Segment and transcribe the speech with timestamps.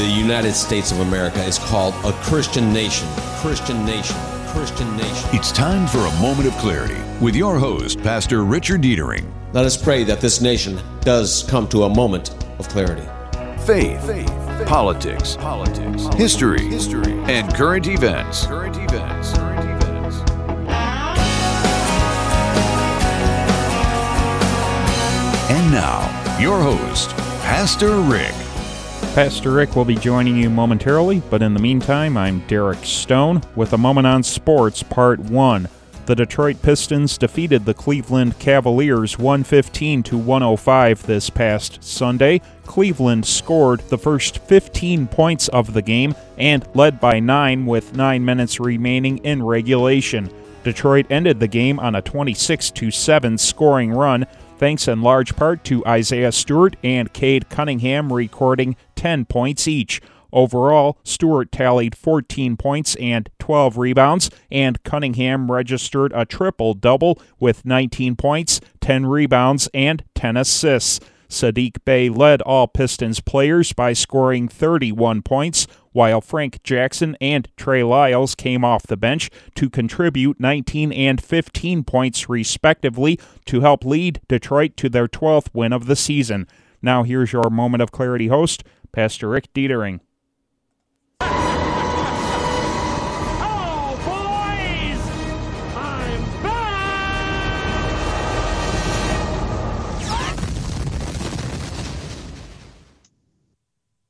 [0.00, 3.06] the United States of America is called a Christian nation.
[3.42, 4.16] Christian nation.
[4.46, 5.28] Christian nation.
[5.34, 9.30] It's time for a moment of clarity with your host, Pastor Richard Deitering.
[9.52, 13.06] Let us pray that this nation does come to a moment of clarity.
[13.66, 14.66] Faith, Faith.
[14.66, 18.46] politics, politics, history, history, and current events.
[18.46, 19.34] Current events.
[19.34, 20.16] Current events.
[25.50, 27.10] And now, your host,
[27.42, 28.34] Pastor Rick.
[29.14, 33.72] Pastor Rick will be joining you momentarily, but in the meantime, I'm Derek Stone with
[33.72, 35.68] a moment on sports, part one.
[36.06, 42.40] The Detroit Pistons defeated the Cleveland Cavaliers 115 to 105 this past Sunday.
[42.66, 48.24] Cleveland scored the first 15 points of the game and led by 9 with 9
[48.24, 50.30] minutes remaining in regulation.
[50.62, 54.24] Detroit ended the game on a 26 7 scoring run
[54.60, 60.02] thanks in large part to Isaiah Stewart and Cade Cunningham recording 10 points each.
[60.34, 67.64] Overall, Stewart tallied 14 points and 12 rebounds, and Cunningham registered a triple double with
[67.64, 71.00] 19 points, 10 rebounds, and 10 assists.
[71.30, 77.82] Sadiq Bey led all Pistons players by scoring 31 points, while Frank Jackson and Trey
[77.82, 84.20] Lyles came off the bench to contribute 19 and 15 points respectively to help lead
[84.28, 86.46] Detroit to their 12th win of the season.
[86.82, 90.00] Now here's your moment of clarity host, Pastor Rick Deitering.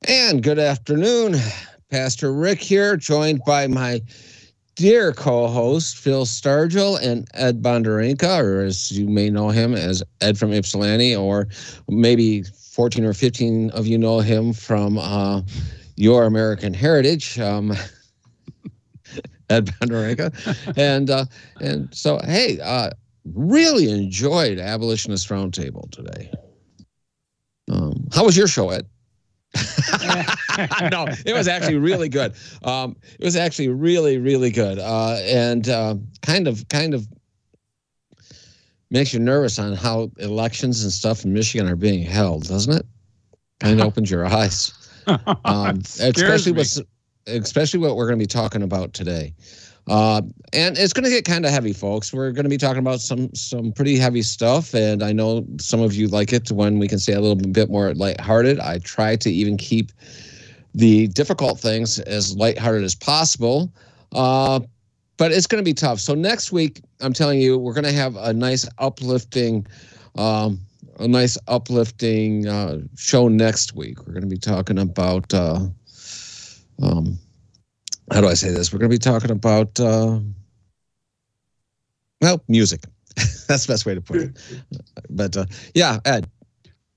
[0.08, 1.36] And good afternoon.
[1.90, 4.00] Pastor Rick here, joined by my
[4.76, 10.38] dear co-host Phil Stargell and Ed Bonderenka, or as you may know him as Ed
[10.38, 11.48] from Ypsilanti, or
[11.88, 15.42] maybe 14 or 15 of you know him from uh,
[15.96, 17.38] Your American Heritage.
[17.38, 17.72] Um,
[19.50, 21.24] Ed Bonderenka, and uh,
[21.60, 22.90] and so hey, uh,
[23.34, 26.30] really enjoyed Abolitionist Roundtable today.
[27.68, 28.86] Um, how was your show, Ed?
[30.90, 32.34] no, it was actually really good.
[32.62, 37.08] Um, it was actually really, really good, uh, and uh, kind of, kind of
[38.90, 42.86] makes you nervous on how elections and stuff in Michigan are being held, doesn't it?
[43.58, 44.72] Kind of opens your eyes,
[45.44, 46.78] um, especially what,
[47.26, 49.34] especially what we're going to be talking about today.
[49.88, 52.12] Uh, and it's going to get kind of heavy, folks.
[52.12, 55.80] We're going to be talking about some some pretty heavy stuff, and I know some
[55.80, 58.60] of you like it when we can say a little bit more lighthearted.
[58.60, 59.92] I try to even keep
[60.74, 63.72] the difficult things as lighthearted as possible,
[64.12, 64.60] uh,
[65.16, 65.98] but it's going to be tough.
[65.98, 69.66] So next week, I'm telling you, we're going to have a nice uplifting.
[70.16, 70.60] Um,
[70.98, 74.00] a nice uplifting uh, show next week.
[74.00, 75.60] We're going to be talking about uh,
[76.82, 77.18] um,
[78.12, 78.72] how do I say this?
[78.72, 80.18] We're going to be talking about, uh,
[82.20, 82.84] well, music.
[83.16, 84.38] That's the best way to put it.
[85.08, 86.28] But uh, yeah, Ed.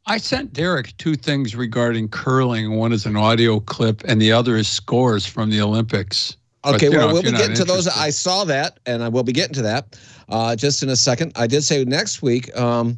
[0.05, 2.75] I sent Derek two things regarding curling.
[2.75, 6.37] One is an audio clip, and the other is scores from the Olympics.
[6.65, 7.87] Okay, but, well, know, we'll be getting to those.
[7.87, 9.97] I saw that, and I will be getting to that
[10.29, 11.31] uh, just in a second.
[11.35, 12.97] I did say next week, um,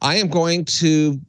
[0.00, 1.20] I am going to,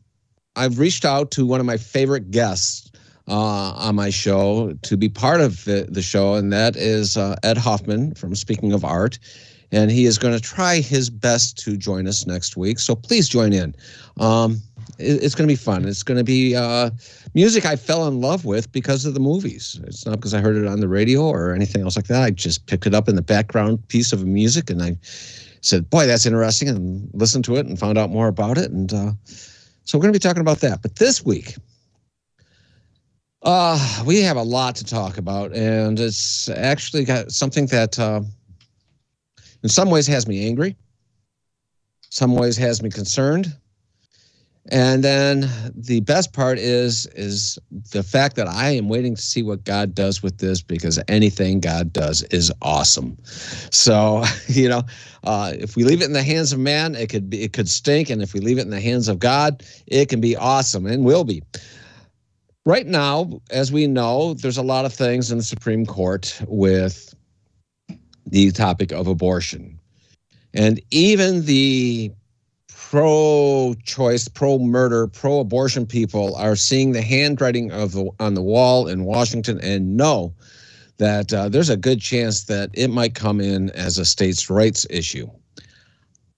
[0.56, 2.92] I've reached out to one of my favorite guests
[3.28, 7.36] uh, on my show to be part of the, the show, and that is uh,
[7.44, 9.20] Ed Hoffman from Speaking of Art.
[9.72, 12.80] And he is going to try his best to join us next week.
[12.80, 13.76] So please join in.
[14.18, 14.62] Um,
[14.98, 15.86] it, it's going to be fun.
[15.86, 16.92] It's going to be uh,
[17.34, 19.78] music I fell in love with because of the movies.
[19.84, 22.24] It's not because I heard it on the radio or anything else like that.
[22.24, 24.98] I just picked it up in the background piece of music and I
[25.62, 28.72] said, boy, that's interesting, and listened to it and found out more about it.
[28.72, 29.12] And uh,
[29.84, 30.82] so we're going to be talking about that.
[30.82, 31.56] But this week,
[33.44, 38.22] uh, we have a lot to talk about, and it's actually got something that, uh,
[39.64, 40.76] in some ways, has me angry.
[42.10, 43.54] Some ways has me concerned,
[44.70, 47.60] and then the best part is is
[47.92, 51.60] the fact that I am waiting to see what God does with this because anything
[51.60, 53.18] God does is awesome.
[53.24, 54.84] So you know,
[55.26, 57.70] uh, if we leave it in the hands of man, it could be it could
[57.70, 60.86] stink, and if we leave it in the hands of God, it can be awesome
[60.86, 61.44] and will be.
[62.68, 67.16] Right now, as we know, there's a lot of things in the Supreme Court with
[68.26, 69.80] the topic of abortion.
[70.54, 72.12] And even the
[72.68, 78.44] pro choice, pro murder, pro abortion people are seeing the handwriting of the, on the
[78.44, 80.34] wall in Washington and know
[80.98, 84.86] that uh, there's a good chance that it might come in as a states' rights
[84.90, 85.30] issue.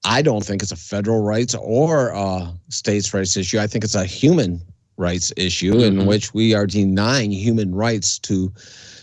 [0.06, 3.58] I don't think it's a federal rights or a states' rights issue.
[3.58, 4.62] I think it's a human
[5.00, 6.00] rights issue mm-hmm.
[6.02, 8.52] in which we are denying human rights to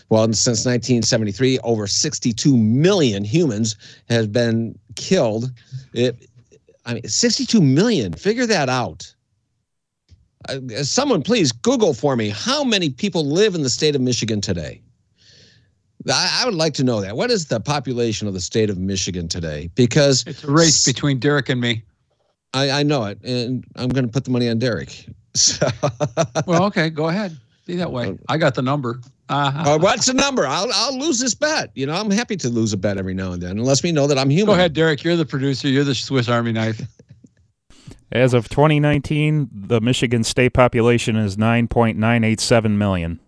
[0.09, 3.75] well since 1973 over 62 million humans
[4.09, 5.51] have been killed
[5.93, 6.29] it,
[6.85, 9.13] i mean 62 million figure that out
[10.49, 14.39] uh, someone please google for me how many people live in the state of michigan
[14.39, 14.81] today
[16.09, 17.17] I, I would like to know that.
[17.17, 19.69] What is the population of the state of Michigan today?
[19.75, 21.83] Because it's a race between Derek and me.
[22.53, 25.07] I, I know it, and I'm going to put the money on Derek.
[25.41, 25.67] So.
[26.47, 27.37] well, okay, go ahead.
[27.65, 28.17] Be that way.
[28.29, 28.99] I got the number.
[29.29, 29.73] Uh-huh.
[29.73, 30.47] Uh, what's the number?
[30.47, 31.71] I'll I'll lose this bet.
[31.75, 34.07] You know, I'm happy to lose a bet every now and then, unless we know
[34.07, 34.45] that I'm human.
[34.45, 35.03] Go ahead, Derek.
[35.03, 35.67] You're the producer.
[35.67, 36.81] You're the Swiss Army knife.
[38.13, 43.19] As of 2019, the Michigan state population is 9.987 million.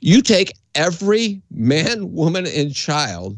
[0.00, 3.36] You take every man, woman, and child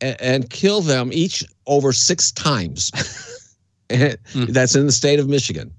[0.00, 2.90] and, and kill them each over six times.
[3.88, 4.46] mm.
[4.48, 5.72] That's in the state of Michigan.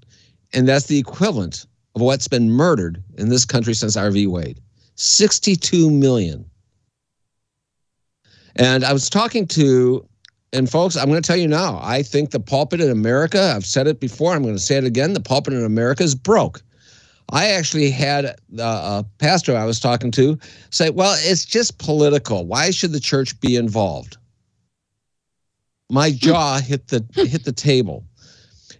[0.52, 4.26] And that's the equivalent of what's been murdered in this country since Roe v.
[4.26, 4.60] Wade
[4.96, 6.44] 62 million.
[8.56, 10.04] And I was talking to,
[10.52, 13.66] and folks, I'm going to tell you now, I think the pulpit in America, I've
[13.66, 16.62] said it before, I'm going to say it again, the pulpit in America is broke.
[17.30, 20.38] I actually had uh, a pastor I was talking to
[20.70, 22.46] say, well, it's just political.
[22.46, 24.16] Why should the church be involved?
[25.90, 26.16] My hmm.
[26.16, 28.04] jaw hit the hit the table.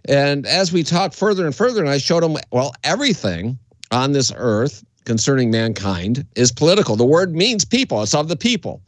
[0.09, 3.57] And as we talked further and further, and I showed him, well, everything
[3.91, 6.95] on this earth concerning mankind is political.
[6.95, 8.81] The word means people, it's of the people.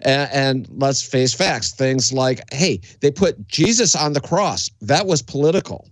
[0.00, 4.70] And, and, let's face facts things like, hey, they put Jesus on the cross.
[4.80, 5.88] That was political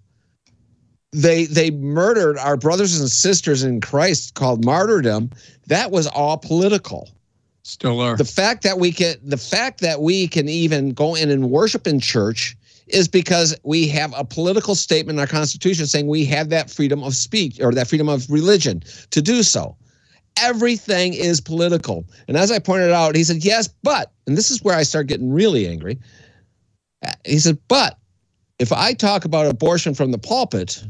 [1.12, 5.30] they they murdered our brothers and sisters in Christ called martyrdom.
[5.66, 7.08] That was all political.
[7.62, 8.16] Still are.
[8.16, 11.86] The fact that we can the fact that we can even go in and worship
[11.86, 12.56] in church
[12.86, 17.02] is because we have a political statement in our constitution saying we have that freedom
[17.02, 19.76] of speech or that freedom of religion to do so.
[20.40, 22.04] Everything is political.
[22.28, 25.06] And as I pointed out, he said, yes, but, and this is where I start
[25.06, 25.98] getting really angry.
[27.24, 27.98] He said, but
[28.58, 30.84] if I talk about abortion from the pulpit,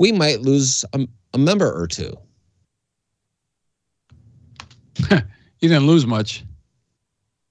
[0.00, 2.16] we might lose a, a member or two.
[5.10, 6.44] you didn't lose much.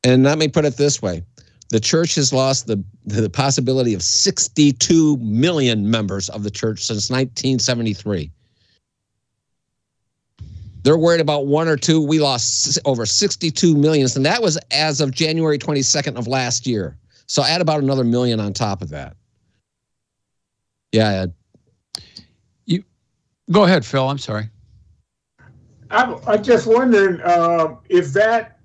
[0.03, 1.23] And let me put it this way
[1.73, 7.09] the church has lost the, the possibility of 62 million members of the church since
[7.09, 8.31] 1973.
[10.83, 11.99] They're worried about one or two.
[11.99, 16.95] We lost over 62 millions, and that was as of January 22nd of last year.
[17.25, 19.15] So add about another million on top of that.
[20.91, 21.25] Yeah,
[22.69, 22.83] Ed.
[23.51, 24.07] Go ahead, Phil.
[24.07, 24.47] I'm sorry.
[25.89, 28.59] I'm, I'm just wondering, uh, is that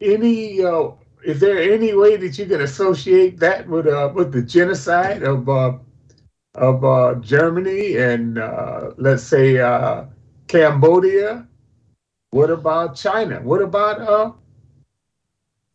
[0.00, 0.90] any, uh,
[1.24, 5.48] is there any way that you can associate that with uh, with the genocide of
[5.48, 5.72] uh,
[6.54, 10.04] of uh, Germany and uh, let's say uh,
[10.48, 11.46] Cambodia?
[12.30, 13.40] What about China?
[13.40, 14.32] What about uh,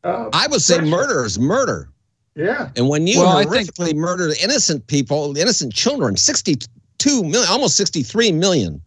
[0.04, 1.90] uh, I would say murder is murder.
[2.36, 2.70] Yeah.
[2.76, 6.58] And when you well, horrifically think, murder innocent people, innocent children, 60
[7.00, 8.82] 62 million, almost 63 million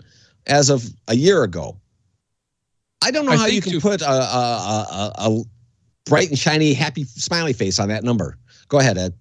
[0.46, 1.76] as of a year ago.
[3.02, 3.80] I don't know I how you can too.
[3.80, 5.42] put a, a, a, a
[6.08, 8.36] bright and shiny, happy, smiley face on that number.
[8.68, 9.14] Go ahead, Ed.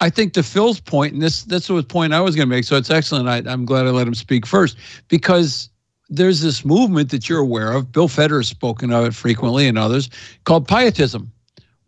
[0.00, 2.64] I think to Phil's point, and this that's the point I was going to make.
[2.64, 3.28] So it's excellent.
[3.28, 4.76] I, I'm glad I let him speak first
[5.08, 5.68] because
[6.08, 7.92] there's this movement that you're aware of.
[7.92, 10.08] Bill Feder has spoken of it frequently, and others
[10.44, 11.30] called pietism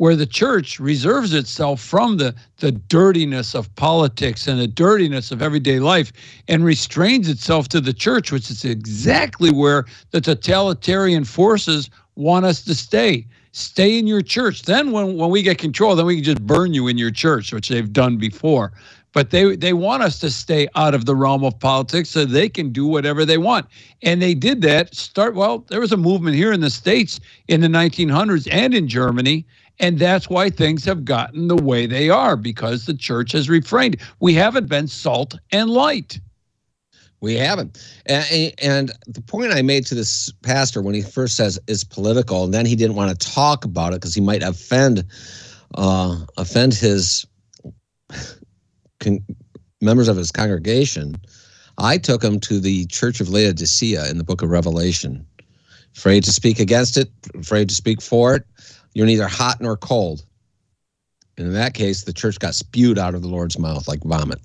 [0.03, 5.41] where the church reserves itself from the, the dirtiness of politics and the dirtiness of
[5.41, 6.13] everyday life
[6.49, 12.65] and restrains itself to the church, which is exactly where the totalitarian forces want us
[12.65, 13.25] to stay.
[13.53, 14.63] Stay in your church.
[14.63, 17.53] Then when, when we get control, then we can just burn you in your church,
[17.53, 18.73] which they've done before.
[19.13, 22.49] But they they want us to stay out of the realm of politics so they
[22.49, 23.67] can do whatever they want.
[24.03, 24.95] And they did that.
[24.95, 28.89] Start well, there was a movement here in the States in the 1900s and in
[28.89, 29.47] Germany
[29.83, 33.97] and that's why things have gotten the way they are because the church has refrained.
[34.21, 36.21] We haven't been salt and light.
[37.23, 37.79] We haven't.
[38.05, 42.45] And, and, the point I made to this pastor when he first says it's political,
[42.45, 45.05] and then he didn't want to talk about it because he might offend
[45.77, 47.25] uh, offend his
[48.99, 49.25] con-
[49.81, 51.15] members of his congregation.
[51.79, 55.25] I took him to the Church of Laodicea in the book of Revelation.
[55.97, 58.45] Afraid to speak against it, afraid to speak for it.
[58.95, 60.25] You're neither hot nor cold.
[61.39, 64.41] And in that case, the church got spewed out of the Lord's mouth like vomit.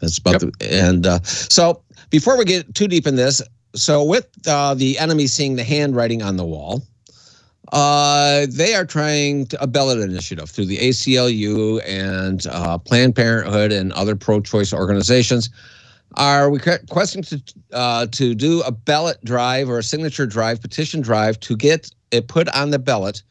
[0.00, 0.52] That's about yep.
[0.58, 3.42] the and uh, so before we get too deep in this,
[3.74, 6.82] so with uh, the enemy seeing the handwriting on the wall,
[7.72, 13.72] Uh, they are trying to, a ballot initiative through the ACLU and uh, Planned Parenthood
[13.72, 15.50] and other pro-choice organizations
[16.16, 21.38] are requesting to uh, to do a ballot drive or a signature drive, petition drive
[21.40, 23.22] to get it put on the ballot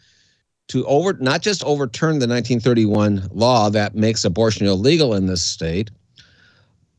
[0.68, 5.90] to over not just overturn the 1931 law that makes abortion illegal in this state,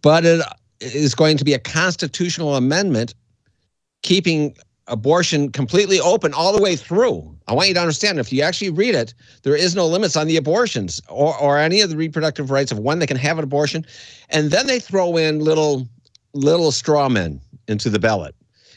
[0.02, 0.42] but it
[0.80, 3.14] is going to be a constitutional amendment
[4.02, 4.56] keeping
[4.88, 7.36] abortion completely open all the way through.
[7.46, 10.26] I want you to understand if you actually read it, there is no limits on
[10.26, 13.44] the abortions or, or any of the reproductive rights of when they can have an
[13.44, 13.84] abortion.
[14.30, 15.88] And then they throw in little
[16.34, 18.34] little straw men into the ballot.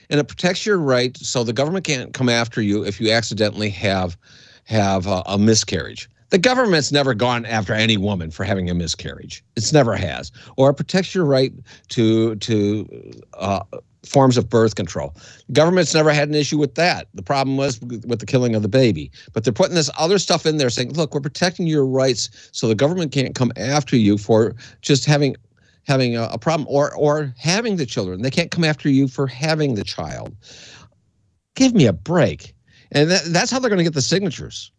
[0.10, 3.70] And it protects your right so the government can't come after you if you accidentally
[3.70, 4.18] have
[4.66, 6.10] have a, a miscarriage.
[6.32, 9.44] The government's never gone after any woman for having a miscarriage.
[9.58, 10.32] It's never has.
[10.58, 11.54] Or it protects your right
[11.90, 13.64] to to uh,
[14.06, 15.16] forms of birth control.
[15.52, 17.08] Government's never had an issue with that.
[17.14, 19.12] The problem was with the killing of the baby.
[19.34, 22.68] But they're putting this other stuff in there saying, look, we're protecting your rights so
[22.68, 25.36] the government can't come after you for just having
[25.84, 28.22] having a, a problem or or having the children.
[28.22, 30.34] They can't come after you for having the child.
[31.56, 32.56] Give me a break.
[32.94, 34.72] And that, that's how they're going to get the signatures.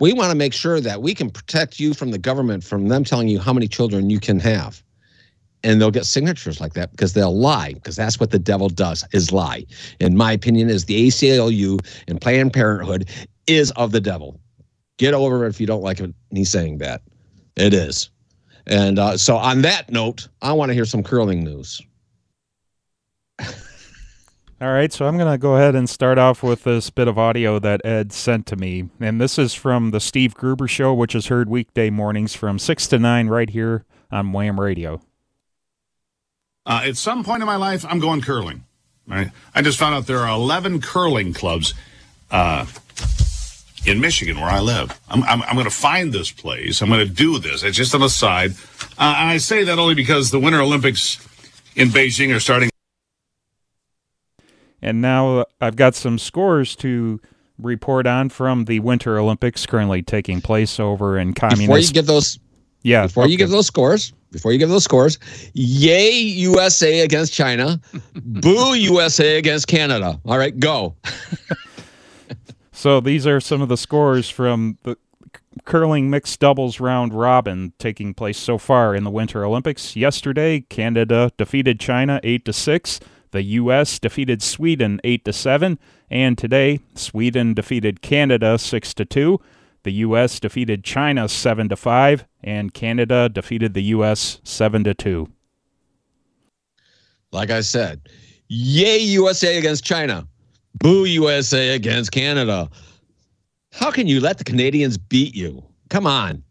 [0.00, 3.04] We want to make sure that we can protect you from the government from them
[3.04, 4.82] telling you how many children you can have.
[5.64, 9.04] And they'll get signatures like that because they'll lie because that's what the devil does
[9.12, 9.66] is lie.
[9.98, 13.08] In my opinion is the aclu and planned parenthood
[13.48, 14.38] is of the devil.
[14.98, 16.00] Get over it if you don't like
[16.30, 17.02] me saying that.
[17.56, 18.10] It is.
[18.68, 21.80] And uh, so on that note i want to hear some curling news
[24.60, 27.16] all right, so I'm going to go ahead and start off with this bit of
[27.16, 28.88] audio that Ed sent to me.
[29.00, 32.88] And this is from the Steve Gruber Show, which is heard weekday mornings from 6
[32.88, 35.00] to 9 right here on Wham Radio.
[36.66, 38.64] Uh, at some point in my life, I'm going curling.
[39.06, 39.30] Right?
[39.54, 41.72] I just found out there are 11 curling clubs
[42.30, 42.66] uh,
[43.86, 45.00] in Michigan where I live.
[45.08, 46.82] I'm, I'm, I'm going to find this place.
[46.82, 47.62] I'm going to do this.
[47.62, 48.52] It's just on the side.
[48.98, 51.16] Uh, and I say that only because the Winter Olympics
[51.76, 52.70] in Beijing are starting.
[54.82, 57.20] And now I've got some scores to
[57.58, 61.62] report on from the Winter Olympics currently taking place over in communist.
[61.62, 62.38] Before you give those,
[62.82, 63.32] yeah, before okay.
[63.32, 65.18] you give those scores, before you give those scores,
[65.54, 67.80] yay USA against China,
[68.14, 70.20] boo USA against Canada.
[70.24, 70.94] All right, go.
[72.72, 74.96] so these are some of the scores from the
[75.64, 79.96] curling mixed doubles round robin taking place so far in the Winter Olympics.
[79.96, 83.00] Yesterday, Canada defeated China 8 to 6.
[83.30, 85.78] The US defeated Sweden 8 to 7,
[86.10, 89.40] and today Sweden defeated Canada 6 to 2.
[89.84, 90.40] The U.S.
[90.40, 94.40] defeated China 7 to 5, and Canada defeated the U.S.
[94.44, 95.28] 7 to 2.
[97.32, 98.08] Like I said,
[98.48, 100.26] yay USA against China,
[100.74, 102.68] boo USA against Canada.
[103.72, 105.62] How can you let the Canadians beat you?
[105.90, 106.42] Come on.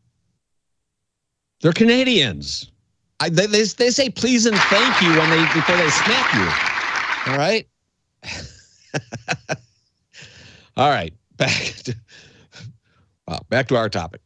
[1.62, 2.72] They're Canadians.
[3.20, 7.32] I, they, they, they say please and thank you when they before they snap you.
[7.32, 7.68] All right.
[10.78, 11.14] All right.
[11.38, 11.52] Back
[11.86, 11.96] to,
[13.28, 14.22] well, back to our topic.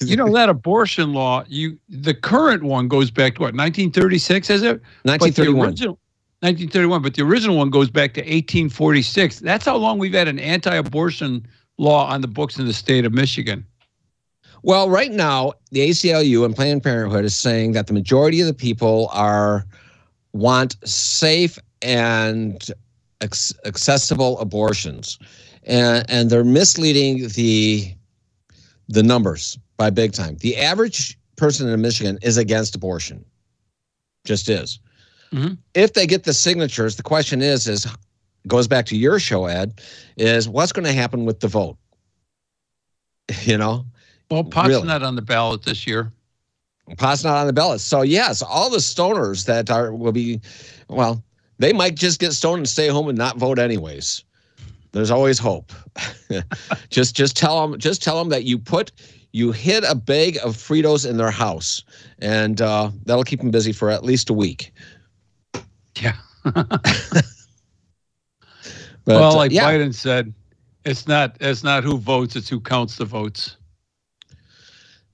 [0.00, 4.62] you know that abortion law, you the current one goes back to what 1936, is
[4.62, 4.80] it?
[5.02, 5.96] 1931.
[6.40, 9.40] 1931, but the original one goes back to 1846.
[9.40, 11.46] That's how long we've had an anti-abortion
[11.78, 13.66] law on the books in the state of Michigan.
[14.66, 18.52] Well, right now, the ACLU and Planned Parenthood is saying that the majority of the
[18.52, 19.64] people are
[20.32, 22.60] want safe and
[23.22, 25.20] accessible abortions,
[25.62, 27.94] and and they're misleading the
[28.88, 30.36] the numbers by big time.
[30.38, 33.24] The average person in Michigan is against abortion,
[34.24, 34.80] just is.
[35.32, 35.54] Mm-hmm.
[35.74, 37.86] If they get the signatures, the question is, is
[38.48, 39.80] goes back to your show, Ed,
[40.16, 41.76] is what's going to happen with the vote?
[43.42, 43.84] You know,
[44.30, 44.86] well, pot's really.
[44.86, 46.12] not on the ballot this year.
[46.96, 47.80] Pot's not on the ballot.
[47.80, 50.40] So yes, all the stoners that are will be,
[50.88, 51.22] well,
[51.58, 54.22] they might just get stoned and stay home and not vote anyways.
[54.92, 55.72] There's always hope.
[56.90, 58.92] just just tell them just tell them that you put
[59.32, 61.82] you hid a bag of Fritos in their house,
[62.20, 64.72] and uh, that'll keep them busy for at least a week.
[66.00, 66.16] Yeah.
[66.44, 67.24] but,
[69.04, 69.70] well, like uh, yeah.
[69.70, 70.32] Biden said,
[70.86, 73.56] it's not it's not who votes; it's who counts the votes.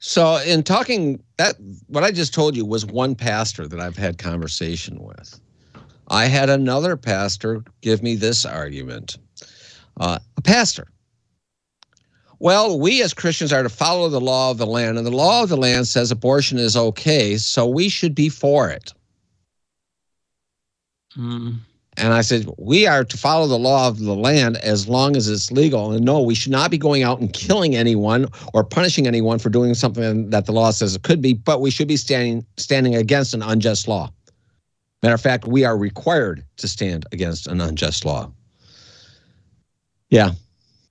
[0.05, 1.55] So, in talking that,
[1.87, 5.41] what I just told you was one pastor that I've had conversation with.
[6.09, 9.17] I had another pastor give me this argument
[10.01, 10.89] uh, a pastor.
[12.41, 15.45] Well, we as Christians are to follow the law of the land, and the law
[15.45, 18.93] of the land says abortion is okay, so we should be for it.
[21.17, 21.59] Mm.
[21.99, 25.29] And I said, we are to follow the law of the land as long as
[25.29, 25.93] it's legal.
[25.93, 29.51] And no, we should not be going out and killing anyone or punishing anyone for
[29.51, 32.95] doing something that the law says it could be, but we should be standing standing
[32.95, 34.11] against an unjust law.
[35.03, 38.33] Matter of fact, we are required to stand against an unjust law.
[40.09, 40.31] Yeah.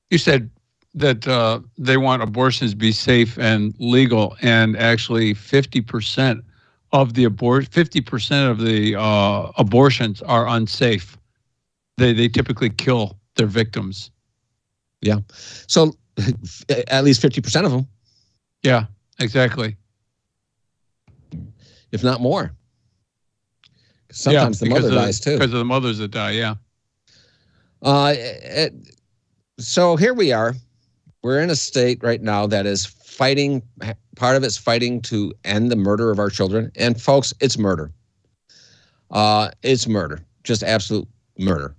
[0.10, 0.52] You said
[0.94, 6.44] that uh, they want abortions to be safe and legal, and actually 50%
[6.94, 11.18] of the abort 50% of the uh, abortions are unsafe.
[11.98, 14.12] They they typically kill their victims.
[15.02, 15.20] Yeah.
[15.68, 15.94] So
[16.88, 17.88] at least 50% of them.
[18.64, 18.86] Yeah,
[19.20, 19.76] exactly.
[21.92, 22.54] If not more.
[24.12, 25.34] Sometimes yeah, the mother dies too.
[25.34, 26.56] Because of the mothers that die, yeah.
[27.82, 28.74] Uh, it,
[29.58, 30.54] so here we are.
[31.24, 33.62] We're in a state right now that is fighting
[34.16, 36.72] part of it's fighting to end the murder of our children.
[36.76, 37.92] And folks it's murder.
[39.12, 40.26] Uh, it's murder.
[40.44, 41.76] Just absolute murder.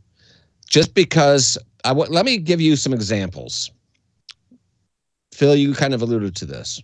[0.69, 3.71] Just because I w- let me give you some examples.
[5.33, 6.81] Phil you kind of alluded to this.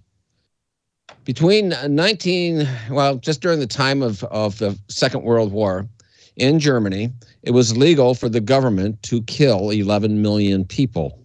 [1.24, 5.86] Between 19 well just during the time of, of the second world war
[6.36, 7.10] in germany
[7.42, 11.18] it was legal for the government to kill 11 million people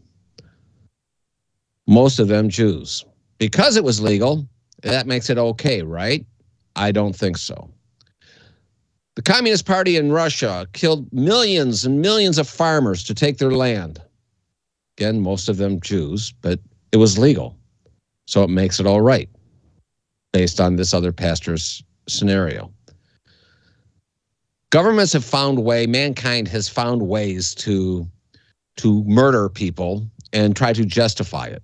[1.87, 3.05] most of them jews
[3.37, 4.47] because it was legal,
[4.83, 6.25] that makes it okay, right?
[6.75, 7.69] I don't think so.
[9.15, 14.01] The Communist Party in Russia killed millions and millions of farmers to take their land.
[14.97, 16.59] Again, most of them Jews, but
[16.91, 17.57] it was legal.
[18.25, 19.29] So it makes it all right
[20.31, 22.71] based on this other pastor's scenario.
[24.71, 28.07] Governments have found way, mankind has found ways to
[28.77, 31.63] to murder people and try to justify it.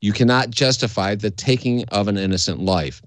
[0.00, 3.02] You cannot justify the taking of an innocent life.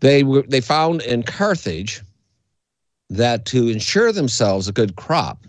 [0.00, 2.02] They were, they found in Carthage
[3.10, 5.46] that to ensure themselves a good crop,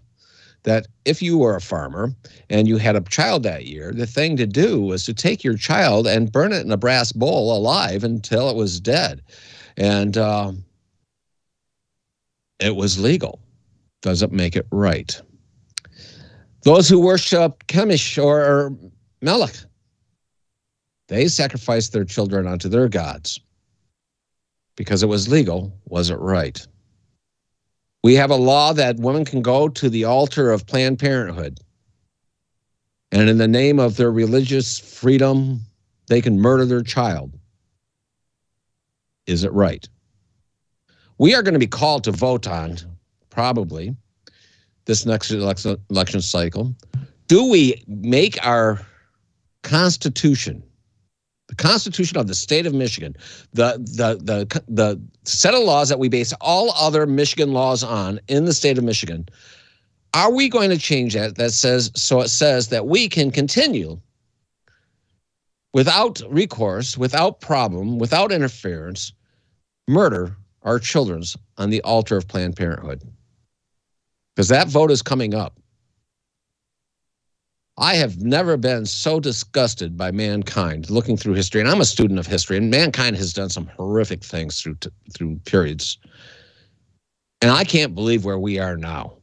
[0.63, 2.13] that if you were a farmer
[2.50, 5.55] and you had a child that year, the thing to do was to take your
[5.55, 9.22] child and burn it in a brass bowl alive until it was dead.
[9.77, 10.51] And uh,
[12.60, 13.39] it was legal.
[14.01, 15.20] Doesn't make it right.
[16.64, 18.77] Those who worship Chemosh or, or
[19.22, 19.55] Melech,
[21.12, 23.38] they sacrificed their children unto their gods
[24.78, 26.66] because it was legal, was it right?
[28.02, 31.60] We have a law that women can go to the altar of Planned Parenthood
[33.12, 35.60] and in the name of their religious freedom,
[36.08, 37.38] they can murder their child.
[39.28, 39.86] Is it right?
[41.18, 42.78] We are going to be called to vote on,
[43.30, 43.98] probably,
[44.86, 46.74] this next election cycle.
[47.28, 48.80] Do we make our
[49.64, 50.64] Constitution
[51.51, 53.14] the Constitution of the state of Michigan,
[53.51, 58.22] the, the, the, the set of laws that we base all other Michigan laws on
[58.29, 59.27] in the state of Michigan,
[60.14, 61.35] are we going to change that?
[61.35, 64.00] That says, so it says that we can continue
[65.74, 69.11] without recourse, without problem, without interference,
[69.90, 73.01] murder our children's on the altar of Planned Parenthood.
[74.33, 75.59] Because that vote is coming up.
[77.77, 82.20] I have never been so disgusted by mankind looking through history, and I'm a student
[82.20, 84.77] of history, and mankind has done some horrific things through
[85.14, 85.98] through periods.
[87.42, 89.18] And I can't believe where we are now.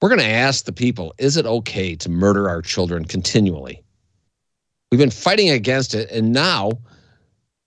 [0.00, 3.82] We're going to ask the people, is it okay to murder our children continually?
[4.90, 6.72] We've been fighting against it, and now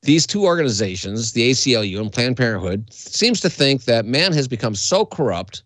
[0.03, 4.75] these two organizations, the ACLU and Planned Parenthood, seems to think that man has become
[4.75, 5.63] so corrupt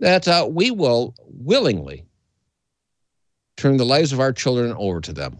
[0.00, 2.04] that uh, we will willingly
[3.64, 5.38] turn the lives of our children over to them.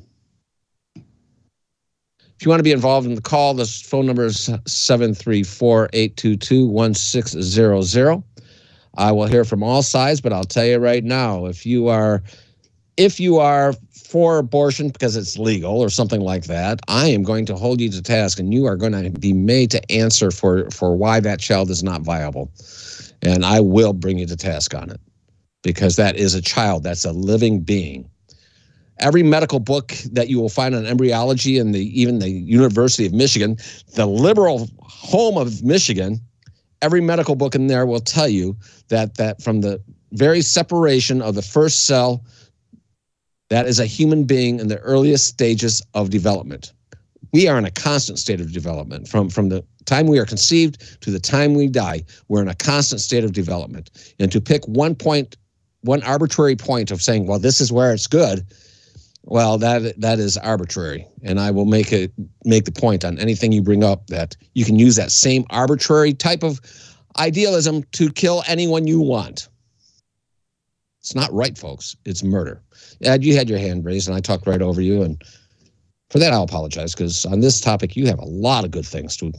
[0.97, 6.67] If you want to be involved in the call, this phone number is 734 822
[6.67, 8.23] 1600.
[8.97, 12.23] I will hear from all sides, but I'll tell you right now, if you are
[12.97, 17.45] if you are for abortion because it's legal or something like that, I am going
[17.47, 20.71] to hold you to task and you are going to be made to answer for
[20.71, 22.51] for why that child is not viable.
[23.21, 25.01] And I will bring you to task on it
[25.63, 28.09] because that is a child, that's a living being.
[28.99, 33.13] Every medical book that you will find on embryology and the even the University of
[33.13, 33.57] Michigan,
[33.95, 36.21] the liberal home of Michigan,
[36.81, 38.57] every medical book in there will tell you
[38.89, 42.25] that that from the very separation of the first cell
[43.51, 46.73] that is a human being in the earliest stages of development.
[47.33, 51.01] We are in a constant state of development from, from the time we are conceived
[51.03, 52.05] to the time we die.
[52.29, 53.91] We're in a constant state of development.
[54.19, 55.37] And to pick one point
[55.83, 58.47] one arbitrary point of saying, well, this is where it's good,
[59.27, 62.13] well, that that is arbitrary, and I will make it
[62.45, 66.13] make the point on anything you bring up that you can use that same arbitrary
[66.13, 66.61] type of
[67.19, 69.49] idealism to kill anyone you want.
[71.01, 71.97] It's not right, folks.
[72.05, 72.63] It's murder.
[73.03, 75.23] Ed, you had your hand raised, and I talked right over you, and
[76.11, 79.17] for that I'll apologize because on this topic you have a lot of good things
[79.19, 79.33] to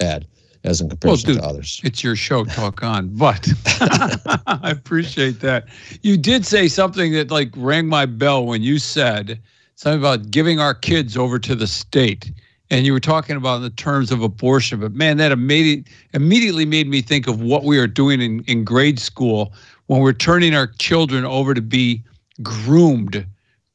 [0.00, 0.26] add
[0.64, 1.80] as in comparison well, dude, to others.
[1.84, 3.08] It's your show, talk on.
[3.08, 5.66] But I appreciate that.
[6.02, 9.40] You did say something that like rang my bell when you said
[9.74, 12.30] something about giving our kids over to the state.
[12.70, 16.64] And you were talking about in the terms of abortion, but man, that immediately immediately
[16.64, 19.52] made me think of what we are doing in, in grade school
[19.86, 22.02] when we're turning our children over to be
[22.42, 23.26] groomed,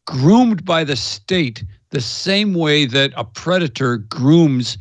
[0.06, 4.78] groomed by the state the same way that a predator grooms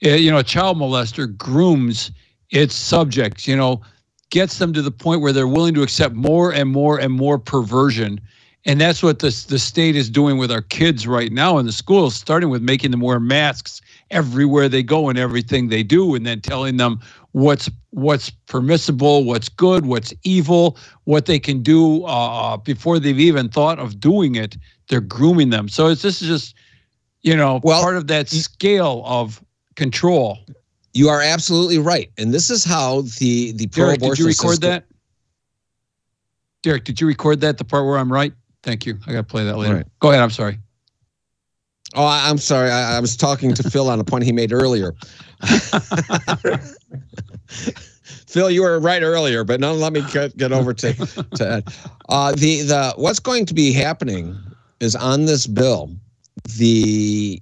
[0.00, 2.10] you know, a child molester grooms
[2.50, 3.80] its subjects, you know,
[4.30, 7.38] gets them to the point where they're willing to accept more and more and more
[7.38, 8.20] perversion.
[8.64, 11.72] And that's what the, the state is doing with our kids right now in the
[11.72, 13.80] schools, starting with making them wear masks
[14.10, 17.00] everywhere they go and everything they do, and then telling them
[17.32, 23.48] what's what's permissible, what's good, what's evil, what they can do uh, before they've even
[23.48, 24.56] thought of doing it.
[24.88, 25.68] They're grooming them.
[25.68, 26.54] So it's this is just,
[27.22, 29.42] you know, well, part of that scale of
[29.78, 30.38] control.
[30.92, 34.70] You are absolutely right, and this is how the the Derek, did you record system,
[34.70, 34.84] that?
[36.62, 37.56] Derek, did you record that?
[37.56, 38.32] The part where I'm right.
[38.64, 38.98] Thank you.
[39.06, 39.76] I got to play that later.
[39.76, 39.86] Right.
[40.00, 40.20] Go ahead.
[40.20, 40.58] I'm sorry.
[41.94, 42.70] Oh, I'm sorry.
[42.70, 44.94] I, I was talking to Phil on a point he made earlier.
[48.02, 51.72] Phil, you were right earlier, but now let me get, get over to to Ed.
[52.08, 54.36] Uh, the the what's going to be happening
[54.80, 55.94] is on this bill,
[56.58, 57.40] the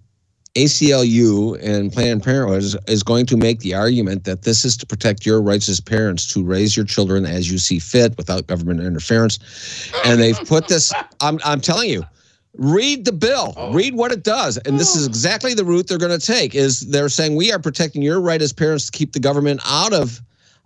[0.56, 4.86] ACLU and Planned Parenthood is, is, going to make the argument that this is to
[4.86, 8.80] protect your rights as parents to raise your children as you see fit without government
[8.80, 9.38] interference.
[10.06, 12.04] And they've put this, I'm, I'm telling you,
[12.54, 13.72] read the bill, oh.
[13.74, 14.56] read what it does.
[14.58, 15.10] And this is oh.
[15.10, 18.40] exactly the route they're going to take is they're saying we are protecting your right
[18.40, 20.20] as parents to keep the government out of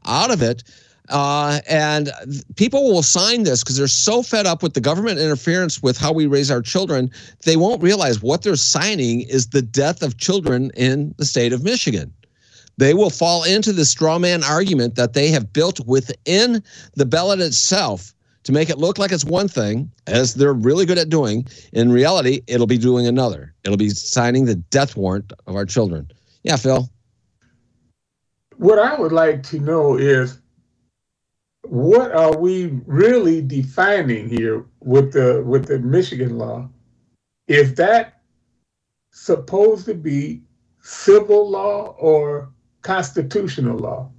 [0.07, 0.63] out of it
[1.11, 2.11] uh, and
[2.57, 6.13] people will sign this because they're so fed up with the government interference with how
[6.13, 7.11] we raise our children,
[7.45, 11.63] they won't realize what they're signing is the death of children in the state of
[11.63, 12.13] Michigan.
[12.77, 16.63] They will fall into the straw man argument that they have built within
[16.95, 20.97] the ballot itself to make it look like it's one thing, as they're really good
[20.97, 21.47] at doing.
[21.73, 23.55] In reality, it'll be doing another.
[23.65, 26.11] It'll be signing the death warrant of our children.
[26.43, 26.89] Yeah, Phil.
[28.57, 30.40] What I would like to know is
[31.63, 36.69] what are we really defining here with the with the Michigan law?
[37.49, 38.23] Is that
[39.11, 40.43] supposed to be
[40.81, 42.49] civil law or
[42.83, 44.11] constitutional law?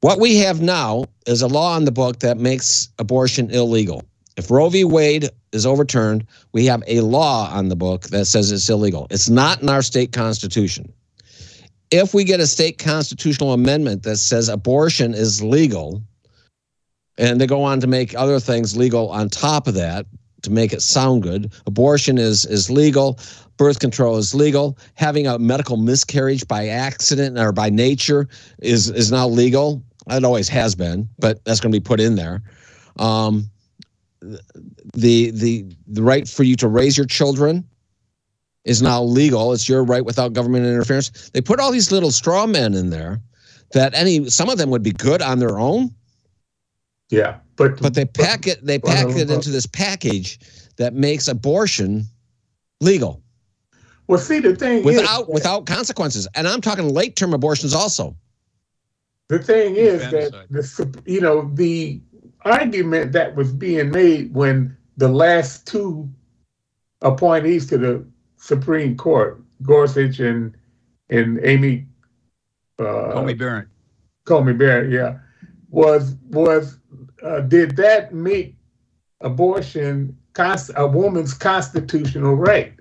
[0.00, 4.04] What we have now is a law on the book that makes abortion illegal.
[4.36, 4.84] If Roe v.
[4.84, 9.08] Wade is overturned, we have a law on the book that says it's illegal.
[9.10, 10.92] It's not in our state constitution.
[11.90, 16.02] If we get a state constitutional amendment that says abortion is legal,
[17.18, 20.06] and they go on to make other things legal on top of that
[20.42, 21.52] to make it sound good.
[21.66, 23.18] Abortion is is legal.
[23.56, 24.78] Birth control is legal.
[24.94, 28.28] Having a medical miscarriage by accident or by nature
[28.60, 29.82] is is now legal.
[30.10, 32.42] It always has been, but that's going to be put in there.
[32.98, 33.50] Um,
[34.94, 37.64] the the the right for you to raise your children
[38.64, 39.52] is now legal.
[39.52, 41.30] It's your right without government interference.
[41.30, 43.20] They put all these little straw men in there
[43.72, 45.94] that any some of them would be good on their own
[47.10, 50.38] yeah, but but they pack it they pack it into this package
[50.76, 52.04] that makes abortion
[52.80, 53.22] legal.
[54.06, 58.16] Well, see, the thing without is, without consequences, and I'm talking late term abortions also.
[59.28, 62.00] The thing is that the you know the
[62.42, 66.08] argument that was being made when the last two
[67.02, 68.04] appointees to the
[68.36, 70.56] Supreme Court, Gorsuch and
[71.10, 71.86] and Amy
[72.78, 73.68] uh, Coney Barrett,
[74.24, 75.18] Coney Barrett, yeah,
[75.68, 76.78] was was
[77.22, 78.54] uh, did that make
[79.20, 80.16] abortion
[80.76, 82.74] a woman's constitutional right?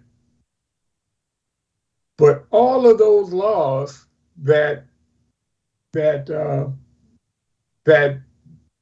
[2.17, 4.05] But all of those laws
[4.43, 4.85] that
[5.93, 6.69] that uh,
[7.85, 8.19] that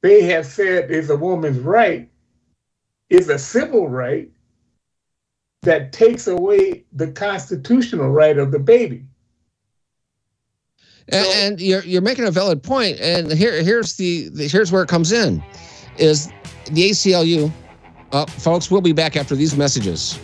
[0.02, 2.10] they have said is a woman's right
[3.08, 4.30] is a civil right
[5.62, 9.06] that takes away the constitutional right of the baby.
[11.08, 12.98] And, and, you're you're making a valid point.
[13.00, 15.42] And here here's the, the here's where it comes in,
[15.98, 16.26] is
[16.66, 17.50] the ACLU.
[18.12, 20.18] Uh, folks, we'll be back after these messages.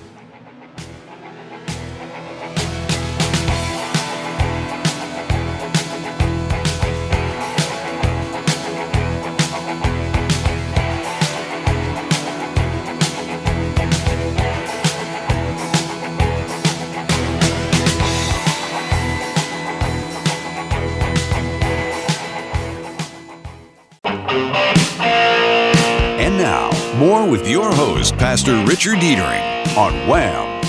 [27.02, 30.62] More with your host, Pastor Richard Deitering, on Wham!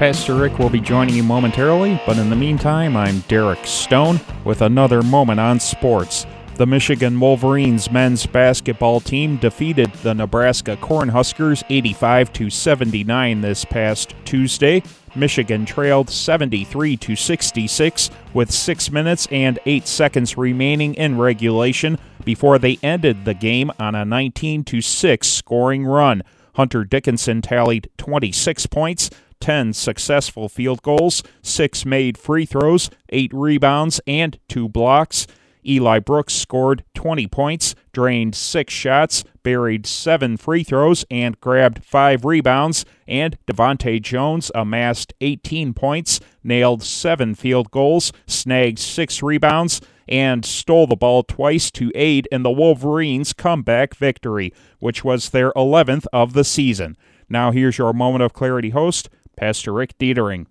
[0.00, 4.62] Pastor Rick will be joining you momentarily, but in the meantime, I'm Derek Stone with
[4.62, 6.26] another moment on sports.
[6.56, 14.12] The Michigan Wolverines men's basketball team defeated the Nebraska Cornhuskers 85 to 79 this past
[14.24, 14.82] Tuesday.
[15.16, 22.58] Michigan trailed 73 to 66 with 6 minutes and 8 seconds remaining in regulation before
[22.58, 26.22] they ended the game on a 19 to 6 scoring run.
[26.56, 34.00] Hunter Dickinson tallied 26 points, 10 successful field goals, 6 made free throws, 8 rebounds,
[34.06, 35.26] and 2 blocks.
[35.66, 42.26] Eli Brooks scored 20 points, drained six shots, buried seven free throws, and grabbed five
[42.26, 42.84] rebounds.
[43.08, 50.86] And DeVante' Jones amassed 18 points, nailed seven field goals, snagged six rebounds, and stole
[50.86, 56.34] the ball twice to aid in the Wolverines' comeback victory, which was their 11th of
[56.34, 56.96] the season.
[57.30, 60.46] Now, here's your moment of clarity host, Pastor Rick Deitering.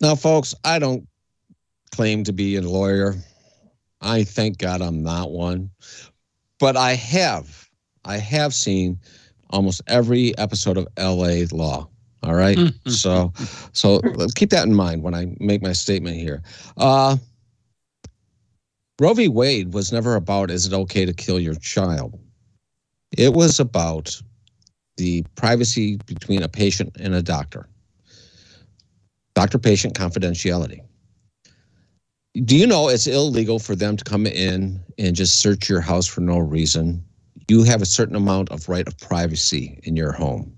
[0.00, 1.06] Now, folks, I don't
[1.90, 3.16] claim to be a lawyer.
[4.00, 5.70] I thank God I'm not one.
[6.60, 7.68] But I have,
[8.04, 8.98] I have seen
[9.50, 11.88] almost every episode of LA Law.
[12.22, 12.58] All right.
[12.86, 13.32] so,
[13.72, 16.42] so let's keep that in mind when I make my statement here.
[16.76, 17.16] Uh,
[19.00, 19.28] Roe v.
[19.28, 22.18] Wade was never about is it okay to kill your child?
[23.16, 24.20] It was about
[24.96, 27.68] the privacy between a patient and a doctor
[29.38, 30.80] doctor patient confidentiality.
[32.44, 36.08] Do you know it's illegal for them to come in and just search your house
[36.08, 37.04] for no reason?
[37.46, 40.56] You have a certain amount of right of privacy in your home.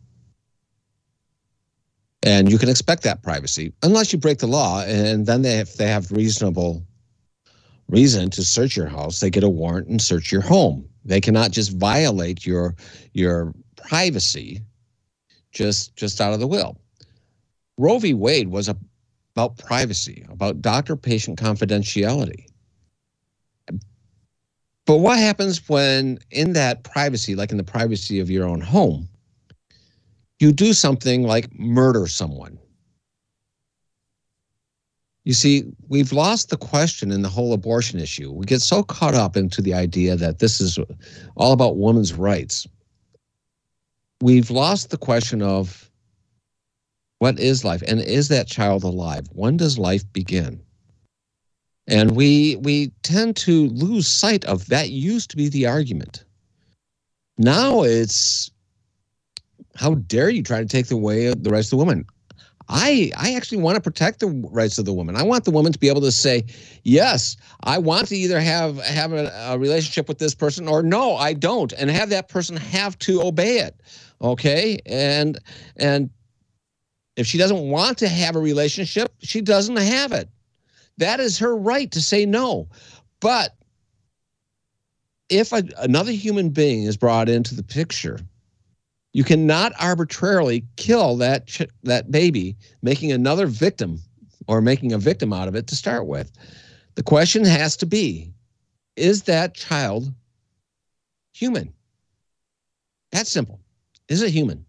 [2.23, 4.83] And you can expect that privacy unless you break the law.
[4.85, 6.83] And then they have, they have reasonable
[7.89, 9.21] reason to search your house.
[9.21, 10.89] They get a warrant and search your home.
[11.05, 12.77] They cannot just violate your
[13.13, 14.63] your privacy
[15.53, 16.81] just just out of the will.
[17.81, 18.13] Roe v.
[18.13, 18.77] Wade was a,
[19.35, 22.45] about privacy, about doctor patient confidentiality.
[24.87, 29.09] But what happens when, in that privacy, like in the privacy of your own home,
[30.41, 32.59] you do something like murder someone?
[35.25, 38.31] You see, we've lost the question in the whole abortion issue.
[38.31, 40.79] We get so caught up into the idea that this is
[41.35, 42.67] all about women's rights.
[44.21, 45.90] We've lost the question of
[47.21, 47.83] what is life?
[47.87, 49.27] And is that child alive?
[49.33, 50.61] When does life begin?
[51.87, 56.25] And we we tend to lose sight of that used to be the argument.
[57.37, 58.51] Now it's
[59.77, 62.07] how dare you try to take away the rights of the woman?
[62.71, 65.15] I I actually want to protect the rights of the woman.
[65.15, 66.45] I want the woman to be able to say,
[66.85, 71.17] yes, I want to either have have a, a relationship with this person or no,
[71.17, 73.79] I don't, and have that person have to obey it.
[74.23, 75.39] Okay, and
[75.77, 76.09] and
[77.21, 80.27] if she doesn't want to have a relationship, she doesn't have it.
[80.97, 82.67] That is her right to say no.
[83.21, 83.55] But
[85.29, 88.21] if a, another human being is brought into the picture,
[89.13, 94.01] you cannot arbitrarily kill that ch- that baby, making another victim
[94.49, 96.33] or making a victim out of it to start with.
[96.95, 98.33] The question has to be
[98.97, 100.11] is that child
[101.35, 101.75] human?
[103.13, 103.61] That's simple.
[104.09, 104.65] Is it human?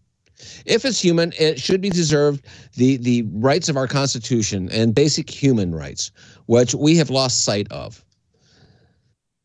[0.66, 5.30] If it's human, it should be deserved the the rights of our Constitution and basic
[5.30, 6.10] human rights,
[6.46, 8.04] which we have lost sight of.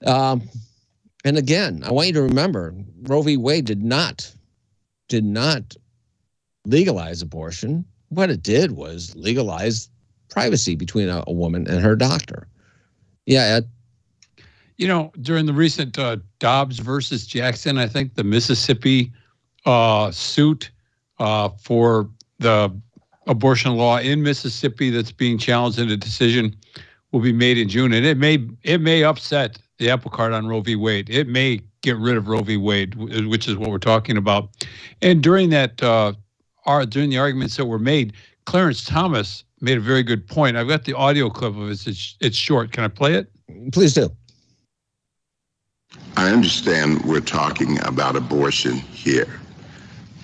[0.05, 0.49] Um,
[1.25, 3.37] and again, I want you to remember, Roe v.
[3.37, 4.31] Wade did not
[5.07, 5.75] did not
[6.65, 7.85] legalize abortion.
[8.09, 9.89] What it did was legalize
[10.29, 12.47] privacy between a, a woman and her doctor.
[13.25, 13.69] Yeah, Ed.
[14.77, 19.11] You know, during the recent uh, Dobbs versus Jackson, I think the Mississippi
[19.65, 20.69] uh, suit
[21.19, 22.75] uh, for the
[23.27, 26.55] abortion law in Mississippi that's being challenged and a decision
[27.11, 30.47] will be made in June, and it may it may upset the apple cart on
[30.47, 30.75] Roe v.
[30.75, 31.09] Wade.
[31.09, 32.57] It may get rid of Roe v.
[32.57, 34.49] Wade, which is what we're talking about.
[35.01, 36.13] And during that, uh,
[36.65, 38.13] our, during the arguments that were made,
[38.45, 40.57] Clarence Thomas made a very good point.
[40.57, 41.87] I've got the audio clip of it.
[41.87, 42.71] It's, it's short.
[42.71, 43.31] Can I play it?
[43.71, 44.09] Please do.
[46.17, 49.39] I understand we're talking about abortion here.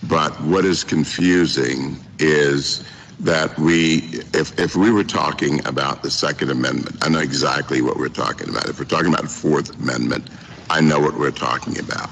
[0.07, 2.83] But what is confusing is
[3.19, 7.97] that we, if, if we were talking about the Second Amendment, I know exactly what
[7.97, 8.67] we're talking about.
[8.67, 10.29] If we're talking about Fourth Amendment,
[10.69, 12.09] I know what we're talking about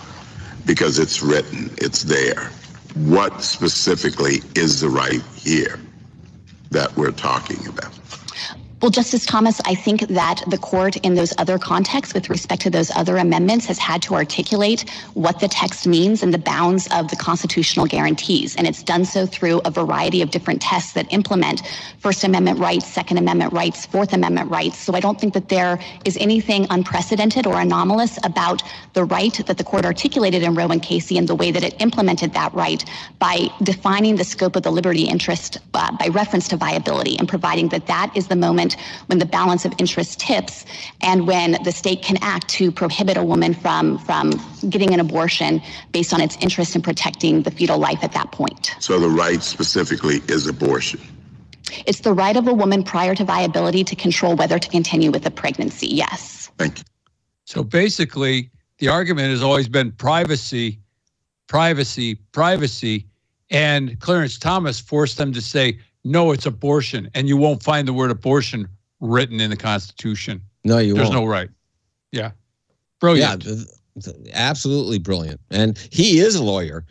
[0.65, 2.51] because it's written, it's there.
[2.95, 5.79] what specifically is the right here
[6.71, 7.93] that we're talking about?
[8.81, 12.71] Well, Justice Thomas, I think that the court in those other contexts, with respect to
[12.71, 17.07] those other amendments, has had to articulate what the text means and the bounds of
[17.09, 18.55] the constitutional guarantees.
[18.55, 21.61] And it's done so through a variety of different tests that implement
[21.99, 24.79] First Amendment rights, Second Amendment rights, Fourth Amendment rights.
[24.79, 28.63] So I don't think that there is anything unprecedented or anomalous about
[28.93, 31.79] the right that the court articulated in Roe and Casey and the way that it
[31.79, 32.83] implemented that right
[33.19, 37.69] by defining the scope of the liberty interest uh, by reference to viability and providing
[37.69, 40.65] that that is the moment moment when the balance of interest tips
[41.01, 44.31] and when the state can act to prohibit a woman from, from
[44.69, 48.75] getting an abortion based on its interest in protecting the fetal life at that point.
[48.79, 50.99] So the right specifically is abortion.
[51.85, 55.23] It's the right of a woman prior to viability to control whether to continue with
[55.23, 55.87] the pregnancy.
[55.87, 56.51] Yes.
[56.57, 56.83] Thank you.
[57.45, 60.79] So basically, the argument has always been privacy,
[61.47, 63.07] privacy, privacy.
[63.49, 67.93] And Clarence Thomas forced them to say, no, it's abortion, and you won't find the
[67.93, 68.67] word abortion
[68.99, 70.41] written in the Constitution.
[70.63, 71.21] No, you There's won't.
[71.21, 71.49] no right.
[72.11, 72.31] Yeah,
[72.99, 73.45] brilliant.
[73.45, 73.67] Yeah, th-
[74.03, 75.39] th- absolutely brilliant.
[75.49, 76.85] And he is a lawyer,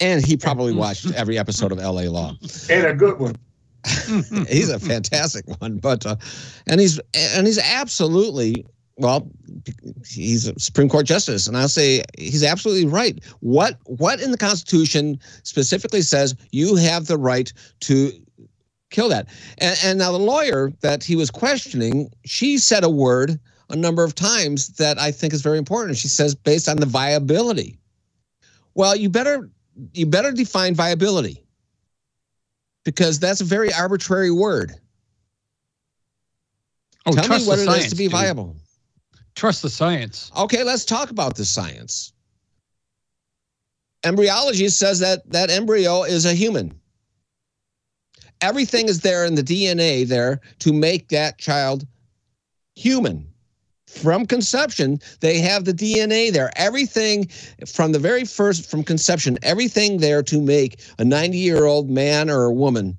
[0.00, 2.08] and he probably watched every episode of L.A.
[2.08, 2.34] Law.
[2.70, 3.36] And a good one.
[4.48, 6.16] he's a fantastic one, but uh,
[6.66, 8.66] and he's and he's absolutely
[8.98, 9.30] well,
[10.04, 13.22] he's a Supreme Court justice, and I'll say he's absolutely right.
[13.40, 18.12] What what in the Constitution specifically says you have the right to
[18.90, 19.28] kill that?
[19.58, 23.38] And, and now the lawyer that he was questioning, she said a word
[23.70, 25.98] a number of times that I think is very important.
[25.98, 27.78] She says based on the viability.
[28.74, 29.50] Well, you better
[29.92, 31.44] you better define viability
[32.84, 34.72] because that's a very arbitrary word.
[37.06, 38.12] oh, Tell me what it science, is to be dude.
[38.12, 38.56] viable.
[39.34, 40.32] Trust the science.
[40.36, 42.12] Okay, let's talk about the science.
[44.04, 46.77] Embryology says that that embryo is a human.
[48.40, 51.86] Everything is there in the DNA there to make that child
[52.74, 53.26] human.
[53.86, 56.50] From conception, they have the DNA there.
[56.56, 57.26] Everything
[57.66, 62.28] from the very first, from conception, everything there to make a 90 year old man
[62.28, 62.98] or a woman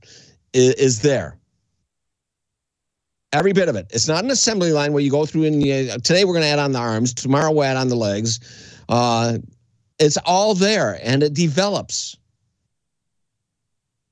[0.53, 1.37] is, is there.
[3.31, 3.85] Every bit of it.
[3.91, 6.49] It's not an assembly line where you go through and you, today we're going to
[6.49, 8.39] add on the arms, tomorrow we'll add on the legs.
[8.89, 9.37] Uh,
[9.99, 12.17] it's all there and it develops.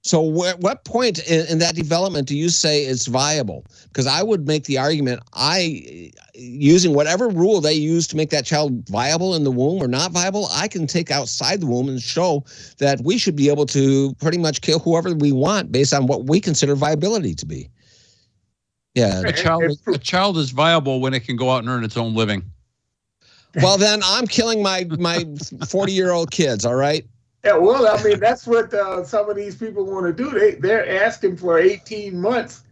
[0.08, 3.66] So, wh- what point in, in that development do you say it's viable?
[3.84, 8.46] Because I would make the argument, I using whatever rule they use to make that
[8.46, 12.02] child viable in the womb or not viable, I can take outside the womb and
[12.02, 12.46] show
[12.78, 16.26] that we should be able to pretty much kill whoever we want based on what
[16.26, 17.70] we consider viability to be.
[18.96, 19.24] Yeah.
[19.26, 22.16] A child, a child is viable when it can go out and earn its own
[22.16, 22.44] living.
[23.56, 25.26] Well, then I'm killing my my
[25.68, 26.66] 40 year old kids.
[26.66, 27.06] All right.
[27.48, 30.38] Yeah, well, I mean, that's what uh, some of these people want to do.
[30.38, 32.64] They they're asking for 18 months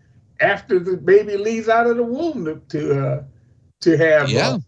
[0.41, 3.23] after the baby leaves out of the womb to to, uh,
[3.81, 4.49] to have Yeah.
[4.49, 4.59] uh,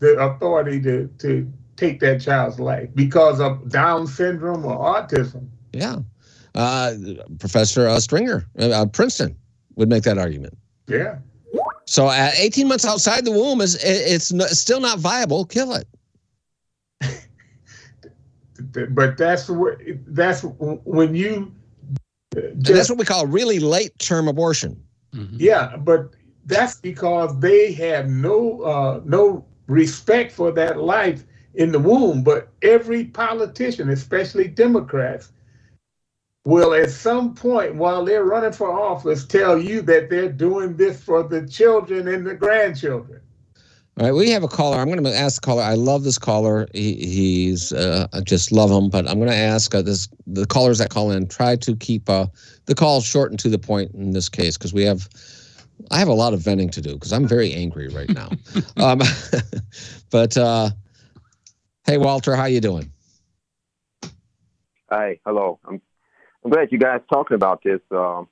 [0.00, 5.48] the authority to to take that child's life because of Down syndrome or autism.
[5.72, 6.00] Yeah.
[6.54, 6.94] Uh,
[7.38, 9.34] Professor uh, Stringer, uh, uh, Princeton,
[9.76, 10.56] would make that argument.
[10.88, 11.16] Yeah.
[11.86, 15.46] So at 18 months outside the womb is it's still not viable.
[15.46, 15.88] Kill it.
[18.90, 21.54] But that's what that's when you
[22.34, 24.82] just that's what we call really late term abortion.
[25.38, 26.10] Yeah, but
[26.46, 32.22] that's because they have no uh, no respect for that life in the womb.
[32.22, 35.30] But every politician, especially Democrats,
[36.44, 41.02] will at some point while they're running for office tell you that they're doing this
[41.02, 43.20] for the children and the grandchildren.
[43.96, 44.78] All right, we have a caller.
[44.78, 45.62] I'm going to ask the caller.
[45.62, 46.66] I love this caller.
[46.74, 48.90] He, he's uh, I just love him.
[48.90, 51.28] But I'm going to ask uh, this the callers that call in.
[51.28, 52.26] Try to keep uh,
[52.66, 55.08] the call short and to the point in this case because we have.
[55.90, 58.30] I have a lot of venting to do because I'm very angry right now.
[58.78, 59.00] um,
[60.10, 60.70] but uh,
[61.86, 62.90] hey, Walter, how you doing?
[64.90, 65.60] Hi, hello.
[65.64, 65.80] I'm
[66.44, 67.80] I'm glad you guys talking about this.
[67.92, 68.26] Um,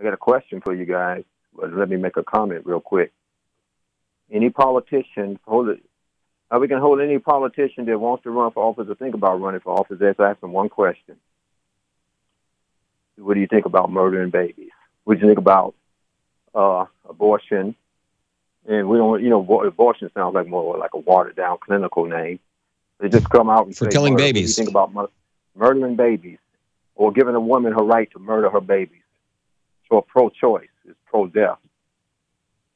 [0.00, 1.24] I got a question for you guys.
[1.54, 3.12] But let me make a comment real quick.
[4.30, 5.82] Any politician hold it.
[6.50, 9.40] Are we gonna hold any politician that wants to run for office or think about
[9.40, 9.98] running for office?
[10.00, 11.16] Let's ask them one question.
[13.16, 14.70] What do you think about murdering babies?
[15.04, 15.74] What do you think about
[16.54, 17.74] uh, abortion?
[18.66, 22.38] And we don't, you know, abortion sounds like more like a watered down clinical name.
[23.00, 24.24] They just come out and For say, killing murder.
[24.24, 24.56] What do you babies.
[24.56, 25.08] think about mur-
[25.56, 26.38] murdering babies
[26.94, 29.02] or giving a woman her right to murder her babies?
[29.88, 31.58] So pro-choice is pro-death.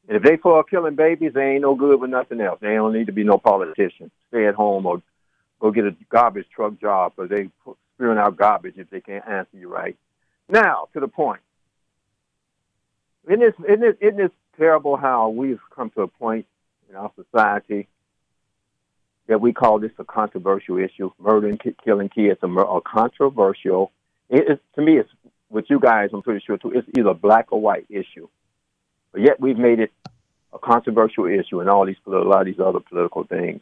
[0.09, 2.59] And if they for killing babies, they ain't no good with nothing else.
[2.61, 4.11] They don't need to be no politician.
[4.29, 5.03] Stay at home or
[5.61, 7.49] go get a garbage truck job because they
[7.95, 9.97] spewing out garbage if they can't answer you right.
[10.49, 11.41] Now, to the point.
[13.29, 16.47] Isn't it, isn't it, isn't it terrible how we've come to a point
[16.91, 17.87] in our society
[19.29, 23.93] that we call this a controversial issue, murdering, ki- killing kids, a, a controversial.
[24.29, 25.11] It is to me, it's
[25.49, 26.11] with you guys.
[26.13, 26.73] I'm pretty sure too.
[26.73, 28.29] It's either black or white issue,
[29.13, 29.93] but yet we've made it
[30.53, 33.61] a controversial issue and all these a lot of these other political things.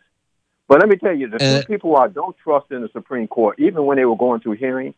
[0.69, 3.27] But let me tell you, the Uh, two people I don't trust in the Supreme
[3.27, 4.95] Court, even when they were going through hearings,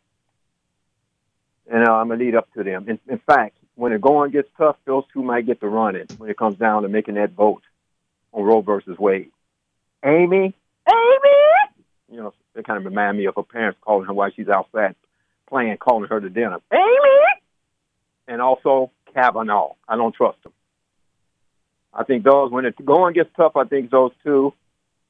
[1.71, 2.89] and uh, I'm gonna lead up to them.
[2.89, 6.29] In, in fact, when the going gets tough, those two might get the running when
[6.29, 7.63] it comes down to making that vote
[8.33, 9.31] on Roe versus Wade.
[10.05, 10.55] Amy,
[10.89, 11.37] Amy,
[12.11, 14.95] you know, they kind of remind me of her parents calling her while she's outside
[15.49, 16.59] playing, calling her to dinner.
[16.73, 17.21] Amy,
[18.29, 19.75] and also Kavanaugh.
[19.89, 20.53] I don't trust them.
[21.95, 24.55] I think those when it's going gets tough, I think those two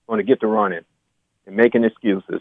[0.09, 0.84] are going to get the running
[1.46, 2.40] and making excuses.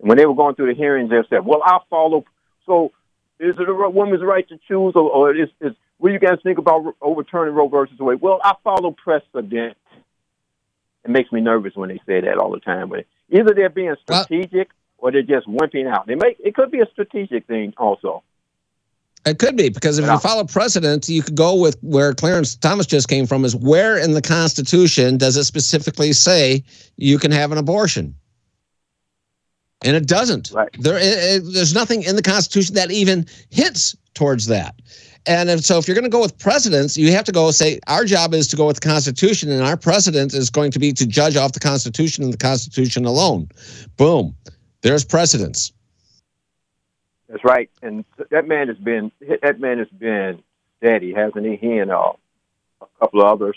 [0.00, 2.24] And when they were going through the hearings, they said, "Well, I'll follow."
[2.66, 2.92] So,
[3.38, 6.38] is it a woman's right to choose, or, or is, is what do you guys
[6.42, 8.20] think about overturning Roe versus Wade?
[8.20, 9.76] Well, I follow precedent.
[11.04, 12.88] It makes me nervous when they say that all the time.
[12.88, 16.06] But either they're being Well- strategic or they're just wimping out.
[16.06, 18.22] They make it could be a strategic thing also.
[19.26, 20.14] It could be because if Yeah.
[20.14, 23.44] you follow precedent, you could go with where Clarence Thomas just came from.
[23.44, 26.62] Is where in the Constitution does it specifically say
[26.96, 28.14] you can have an abortion?
[29.84, 30.50] And it doesn't.
[30.52, 30.68] Right.
[30.80, 31.02] There, it,
[31.44, 34.74] it- there's nothing in the Constitution that even hints towards that.
[35.26, 37.78] And if, so, if you're going to go with precedents, you have to go say
[37.86, 40.92] our job is to go with the Constitution, and our precedent is going to be
[40.94, 43.48] to judge off the Constitution and the Constitution alone.
[43.96, 44.34] Boom.
[44.82, 45.72] There's precedents.
[47.28, 47.70] That's right.
[47.82, 49.12] And that man has been
[49.42, 50.42] that man has been
[50.78, 51.56] steady, hasn't he?
[51.56, 52.12] He and uh,
[52.80, 53.56] a couple of others.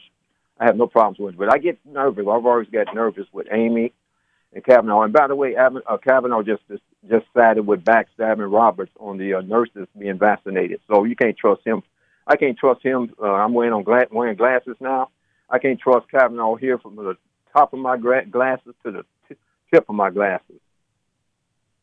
[0.59, 2.25] I have no problems with, but I get nervous.
[2.29, 3.93] I've always got nervous with Amy
[4.53, 5.01] and Kavanaugh.
[5.03, 9.35] And by the way, uh, Kavanaugh just just, just sided with backstabbing Roberts on the
[9.35, 10.79] uh, nurses being vaccinated.
[10.87, 11.81] So you can't trust him.
[12.27, 13.13] I can't trust him.
[13.21, 15.09] Uh, I'm wearing on gla- wearing glasses now.
[15.49, 17.17] I can't trust Kavanaugh here from the
[17.53, 19.35] top of my gra- glasses to the t-
[19.73, 20.60] tip of my glasses.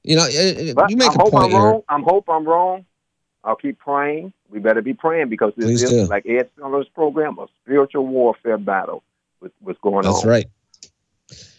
[0.09, 0.27] You know,
[0.75, 1.61] But you make I a hope point I'm here.
[1.61, 1.83] wrong.
[1.87, 2.87] I hope I'm wrong.
[3.45, 4.33] I'll keep praying.
[4.49, 6.07] We better be praying because this Please is, do.
[6.07, 9.03] like Ed Miller's program, a spiritual warfare battle
[9.43, 10.13] with what's going That's on.
[10.15, 10.47] That's right.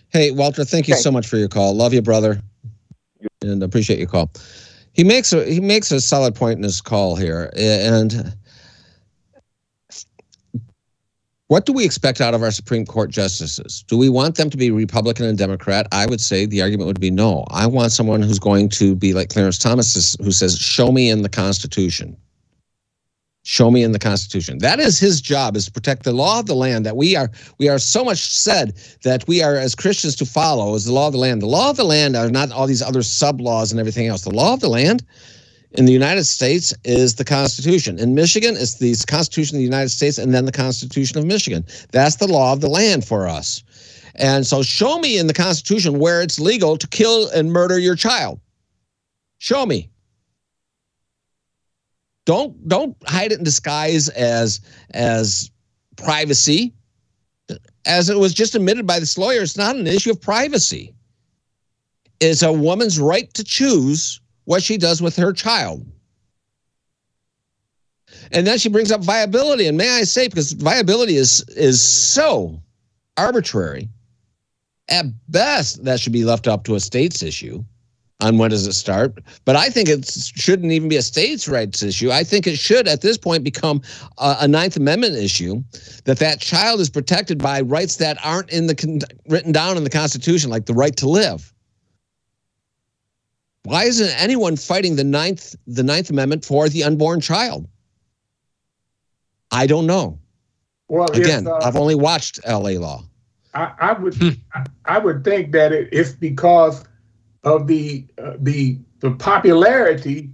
[0.09, 1.01] Hey, Walter, thank you Okay.
[1.01, 1.75] so much for your call.
[1.75, 2.41] Love you, brother,
[3.43, 4.31] and appreciate your call.
[4.93, 8.35] He makes a he makes a solid point in his call here, and
[11.49, 13.83] what do we expect out of our Supreme Court justices?
[13.87, 15.87] Do we want them to be Republican and Democrat?
[15.91, 17.43] I would say the argument would be no.
[17.49, 21.23] I want someone who's going to be like Clarence Thomas, who says, "Show me in
[21.23, 22.15] the Constitution."
[23.43, 24.59] Show me in the Constitution.
[24.59, 27.31] That is his job: is to protect the law of the land that we are
[27.57, 31.07] we are so much said that we are as Christians to follow is the law
[31.07, 31.41] of the land.
[31.41, 34.21] The law of the land are not all these other sub laws and everything else.
[34.21, 35.03] The law of the land
[35.73, 37.99] in the United States is the Constitution.
[37.99, 41.65] In Michigan, it's the Constitution of the United States and then the Constitution of Michigan.
[41.91, 43.63] That's the law of the land for us.
[44.15, 47.95] And so show me in the Constitution where it's legal to kill and murder your
[47.95, 48.39] child.
[49.37, 49.89] Show me.
[52.25, 54.61] Don't don't hide it in disguise as
[54.93, 55.49] as
[55.95, 56.73] privacy.
[57.85, 60.93] As it was just admitted by this lawyer, it's not an issue of privacy.
[62.19, 64.19] It's a woman's right to choose
[64.49, 65.85] what she does with her child.
[68.31, 69.67] And then she brings up viability.
[69.67, 72.59] And may I say, because viability is is so
[73.15, 73.89] arbitrary,
[74.89, 77.63] at best that should be left up to a state's issue
[78.21, 79.19] on when does it start.
[79.45, 82.09] But I think it shouldn't even be a states' rights issue.
[82.09, 83.83] I think it should, at this point, become
[84.17, 85.63] a, Ninth Amendment issue
[86.05, 89.91] that that child is protected by rights that aren't in the written down in the
[89.91, 91.53] Constitution, like the right to live.
[93.63, 97.67] Why isn't anyone fighting the ninth the Ninth Amendment for the unborn child?
[99.51, 100.19] I don't know.
[100.87, 102.77] Well, if, Again, uh, I've only watched L.A.
[102.77, 103.03] Law.
[103.53, 104.15] I, I would
[104.53, 106.83] I, I would think that it, it's because
[107.43, 110.29] of the uh, the the popularity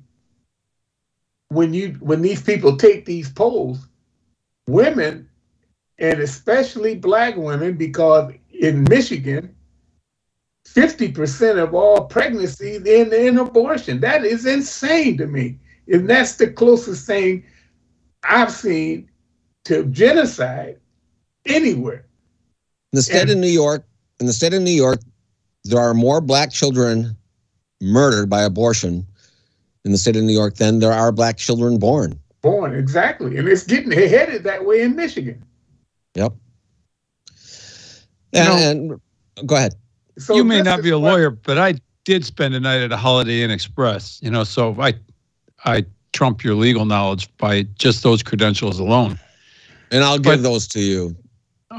[1.50, 3.88] when you when these people take these polls,
[4.68, 5.30] women
[5.98, 9.56] and especially black women, because in Michigan,
[10.66, 14.00] fifty percent of all pregnancies end in abortion.
[14.02, 15.60] That is insane to me.
[15.88, 17.46] And that's the closest thing
[18.24, 19.10] I've seen
[19.66, 20.80] to genocide
[21.46, 22.06] anywhere.
[22.94, 23.86] In the state And- of New York,
[24.20, 25.00] in the state of New York,
[25.64, 27.16] there are more black children
[27.82, 29.06] murdered by abortion
[29.84, 32.20] in the state of New York than there are black children born.
[32.42, 35.44] Born exactly, and it's getting headed that way in Michigan.
[36.16, 36.34] Yep.
[38.34, 39.76] You And, and go ahead.
[40.18, 42.92] So you may not be a what- lawyer, but I did spend a night at
[42.92, 44.20] a Holiday Inn Express.
[44.22, 44.94] You know, so I
[45.66, 49.20] I trump your legal knowledge by just those credentials alone.
[49.92, 51.16] And I'll give but, those to you.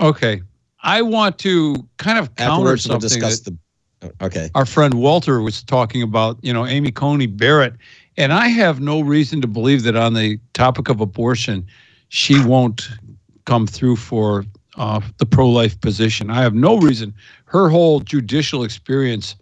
[0.01, 0.43] Okay.
[0.83, 3.01] I want to kind of counter Afterwards, something.
[3.01, 3.57] We'll discuss the
[4.03, 4.51] oh, Okay.
[4.55, 7.75] Our friend Walter was talking about, you know, Amy Coney Barrett.
[8.17, 11.67] And I have no reason to believe that on the topic of abortion,
[12.09, 12.89] she won't
[13.47, 14.45] come through for
[14.77, 16.31] uh, the pro life position.
[16.31, 17.15] I have no reason.
[17.47, 19.37] Her whole judicial experience,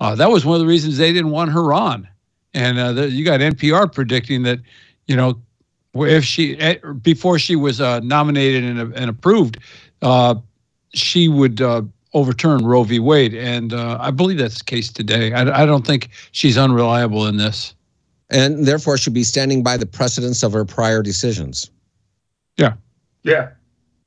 [0.00, 2.08] uh, that was one of the reasons they didn't want her on.
[2.54, 4.60] And uh, the, you got NPR predicting that,
[5.06, 5.40] you know,
[5.94, 9.58] if she, eh, before she was uh, nominated and, and approved,
[10.02, 10.36] uh,
[10.94, 11.82] she would uh,
[12.14, 12.98] overturn Roe v.
[12.98, 15.32] Wade, and uh, I believe that's the case today.
[15.32, 17.74] I, I, don't think she's unreliable in this,
[18.30, 21.70] and therefore she should be standing by the precedents of her prior decisions.
[22.56, 22.74] Yeah,
[23.22, 23.50] yeah.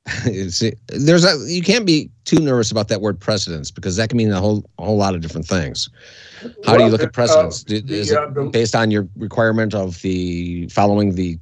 [0.49, 4.18] See, there's a you can't be too nervous about that word precedents because that can
[4.18, 5.89] mean a whole a whole lot of different things.
[6.41, 7.64] How well, do you look at precedents?
[7.70, 11.38] Uh, Is the, uh, the, it based on your requirement of the following the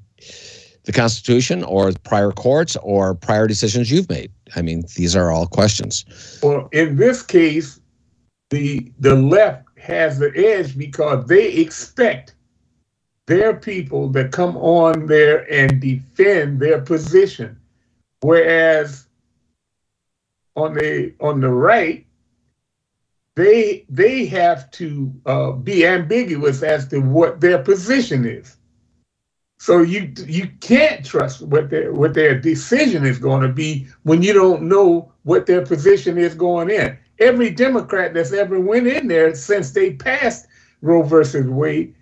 [0.84, 4.32] the Constitution or prior courts or prior decisions you've made?
[4.56, 6.06] I mean, these are all questions.
[6.44, 7.80] Well, in this case,
[8.50, 12.36] the the left has the edge because they expect
[13.28, 17.59] their people that come on there and defend their position,
[18.22, 19.08] whereas
[20.56, 22.06] on the on the right,
[23.36, 28.58] they they have to uh, be ambiguous as to what their position is.
[29.60, 34.24] So you you can't trust what their what their decision is going to be when
[34.24, 36.98] you don't know what their position is going in.
[37.20, 40.48] Every Democrat that's ever went in there since they passed
[40.82, 41.94] Roe versus Wade,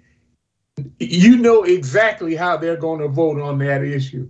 [0.99, 4.29] you know exactly how they're going to vote on that issue.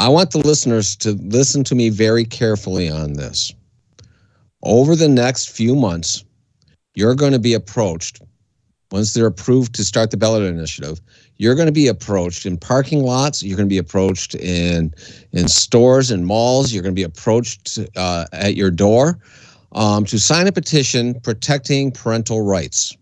[0.00, 3.52] I want the listeners to listen to me very carefully on this.
[4.62, 6.24] Over the next few months,
[6.94, 8.22] you're going to be approached
[8.92, 11.00] once they're approved to start the ballot initiative
[11.36, 14.92] you're going to be approached in parking lots you're going to be approached in
[15.32, 19.18] in stores and malls you're going to be approached uh, at your door
[19.72, 22.96] um, to sign a petition protecting parental rights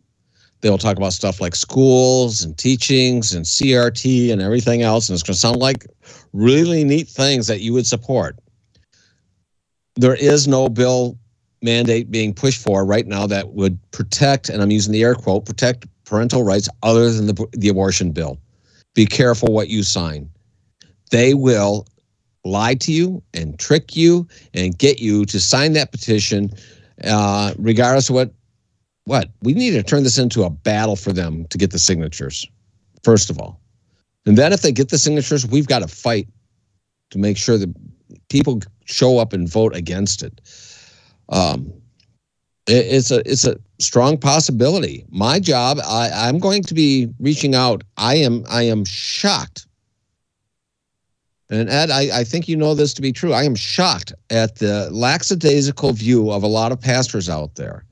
[0.60, 5.22] they'll talk about stuff like schools and teachings and crt and everything else and it's
[5.22, 5.86] going to sound like
[6.32, 8.36] really neat things that you would support
[9.96, 11.16] there is no bill
[11.60, 15.44] mandate being pushed for right now that would protect and i'm using the air quote
[15.44, 18.38] protect parental rights other than the, the abortion bill.
[18.94, 20.28] Be careful what you sign.
[21.10, 21.86] They will
[22.44, 26.50] lie to you and trick you and get you to sign that petition,
[27.04, 28.32] uh, regardless of what.
[29.08, 32.46] What we need to turn this into a battle for them to get the signatures,
[33.02, 33.58] first of all,
[34.26, 36.28] and then if they get the signatures, we've got to fight
[37.12, 37.74] to make sure that
[38.28, 40.42] people show up and vote against it.
[41.30, 41.72] Um,
[42.66, 45.06] it's a it's a strong possibility.
[45.08, 47.84] My job, I, I'm going to be reaching out.
[47.96, 49.66] I am I am shocked.
[51.48, 53.32] And Ed, I, I think you know this to be true.
[53.32, 57.86] I am shocked at the lackadaisical view of a lot of pastors out there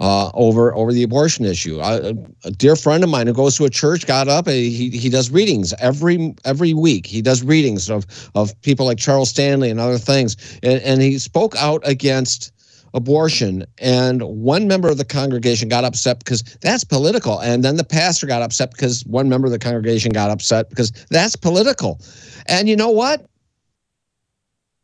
[0.00, 1.80] uh, over over the abortion issue.
[1.80, 2.14] I,
[2.44, 4.48] a dear friend of mine who goes to a church got up.
[4.48, 7.06] He he does readings every every week.
[7.06, 11.18] He does readings of of people like Charles Stanley and other things, and, and he
[11.18, 12.52] spoke out against
[12.94, 13.64] abortion.
[13.78, 17.40] And one member of the congregation got upset because that's political.
[17.40, 20.90] And then the pastor got upset because one member of the congregation got upset because
[21.10, 22.00] that's political.
[22.46, 23.26] And you know what?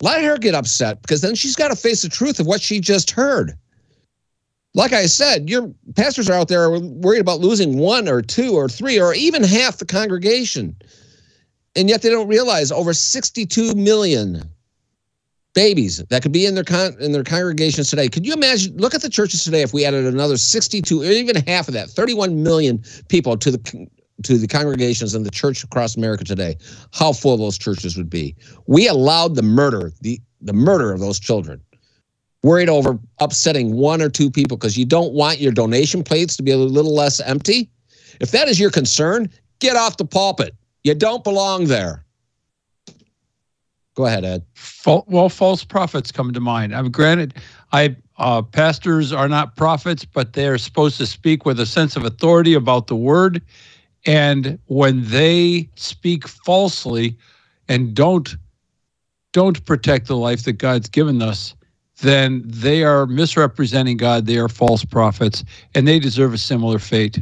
[0.01, 2.81] Let her get upset because then she's got to face the truth of what she
[2.81, 3.59] just heard.
[4.75, 8.69] Like I said, your pastors are out there worried about losing one or two or
[8.69, 10.77] three or even half the congregation.
[11.75, 14.43] And yet they don't realize over 62 million
[15.55, 18.09] babies that could be in their con- in their congregations today.
[18.09, 18.77] Could you imagine?
[18.77, 19.62] Look at the churches today.
[19.62, 23.89] If we added another 62, or even half of that, 31 million people to the
[24.25, 26.57] to the congregations in the church across America today,
[26.93, 28.37] how full those churches would be.
[28.66, 31.61] We allowed the murder, the the murder of those children.
[32.43, 36.43] Worried over upsetting one or two people because you don't want your donation plates to
[36.43, 37.68] be a little less empty.
[38.20, 39.28] If that is your concern,
[39.59, 40.55] get off the pulpit.
[40.84, 42.05] You don't belong there.
[43.95, 44.45] Go ahead, Ed.
[44.86, 46.72] Well, false prophets come to mind.
[46.72, 47.34] I'm granted,
[47.72, 51.97] I uh, pastors are not prophets, but they are supposed to speak with a sense
[51.97, 53.43] of authority about the word.
[54.07, 57.16] And when they speak falsely
[57.68, 58.36] and don't
[59.32, 61.55] don't protect the life that God's given us,
[62.01, 64.26] then they are misrepresenting God.
[64.26, 65.44] They are false prophets,
[65.74, 67.18] and they deserve a similar fate.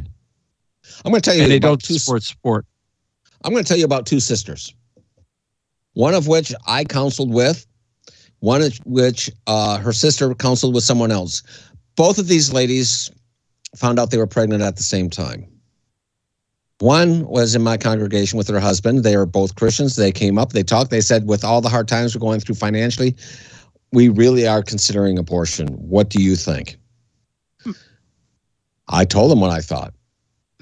[1.03, 2.65] I'm going to tell you, and they don't support sport.
[3.43, 4.73] I'm going to tell you about two sisters
[5.93, 7.65] one of which I counseled with,
[8.39, 11.41] one of which uh, her sister counseled with someone else.
[11.95, 13.09] Both of these ladies
[13.75, 15.47] found out they were pregnant at the same time.
[16.79, 19.03] One was in my congregation with her husband.
[19.03, 19.95] They are both Christians.
[19.95, 22.55] They came up, they talked, they said, with all the hard times we're going through
[22.55, 23.15] financially,
[23.91, 25.67] we really are considering abortion.
[25.67, 26.77] What do you think?
[27.63, 27.71] Hmm.
[28.87, 29.93] I told them what I thought.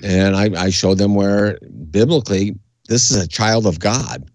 [0.04, 1.58] And I, I showed them where
[1.90, 2.58] biblically
[2.88, 4.30] this is a child of God.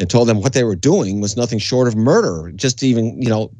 [0.00, 2.52] And told them what they were doing was nothing short of murder.
[2.52, 3.50] Just even, you know,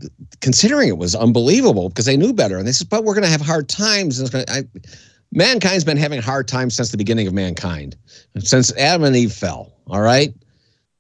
[0.41, 2.59] considering it was unbelievable because they knew better.
[2.59, 4.21] And they said, but we're going to have hard times.
[4.21, 4.63] And I,
[5.33, 7.97] mankind's been having hard times since the beginning of mankind,
[8.39, 9.73] since Adam and Eve fell.
[9.89, 10.33] All right.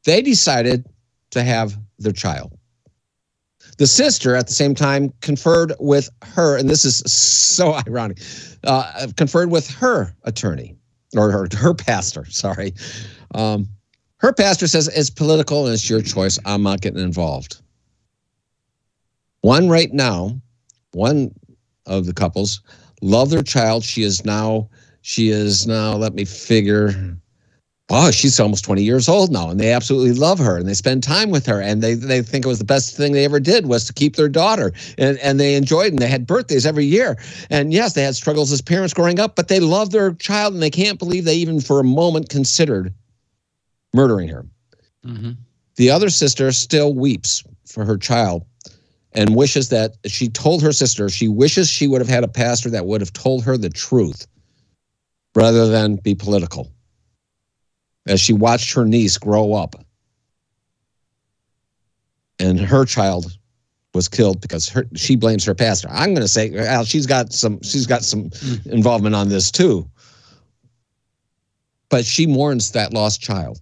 [0.05, 0.85] They decided
[1.31, 2.57] to have their child.
[3.79, 8.19] The sister, at the same time, conferred with her, and this is so ironic,
[8.65, 10.77] uh, conferred with her attorney
[11.17, 12.25] or her, her pastor.
[12.27, 12.75] Sorry.
[13.35, 13.69] Um,
[14.19, 16.39] her pastor says it's political and it's your choice.
[16.45, 17.61] I'm not getting involved.
[19.43, 20.41] One right now,
[20.93, 21.33] one
[21.87, 22.61] of the couples
[23.01, 23.85] love their child.
[23.85, 24.69] She is now,
[25.03, 27.17] she is now, let me figure,
[27.91, 31.03] oh, she's almost 20 years old now, and they absolutely love her and they spend
[31.03, 31.61] time with her.
[31.61, 34.16] And they, they think it was the best thing they ever did was to keep
[34.16, 34.72] their daughter.
[34.99, 37.16] And, and they enjoyed and they had birthdays every year.
[37.51, 40.62] And yes, they had struggles as parents growing up, but they love their child and
[40.62, 42.93] they can't believe they even for a moment considered
[43.95, 44.45] murdering her.
[45.05, 45.32] Mm-hmm.
[45.76, 48.45] The other sister still weeps for her child
[49.12, 52.68] and wishes that she told her sister she wishes she would have had a pastor
[52.70, 54.26] that would have told her the truth
[55.34, 56.70] rather than be political
[58.09, 59.77] as she watched her niece grow up.
[62.41, 63.37] And her child
[63.95, 65.89] was killed because her, she blames her pastor.
[65.91, 68.31] I'm going to say, Al, she's got some, she's got some
[68.67, 69.89] involvement on this too.
[71.89, 73.61] But she mourns that lost child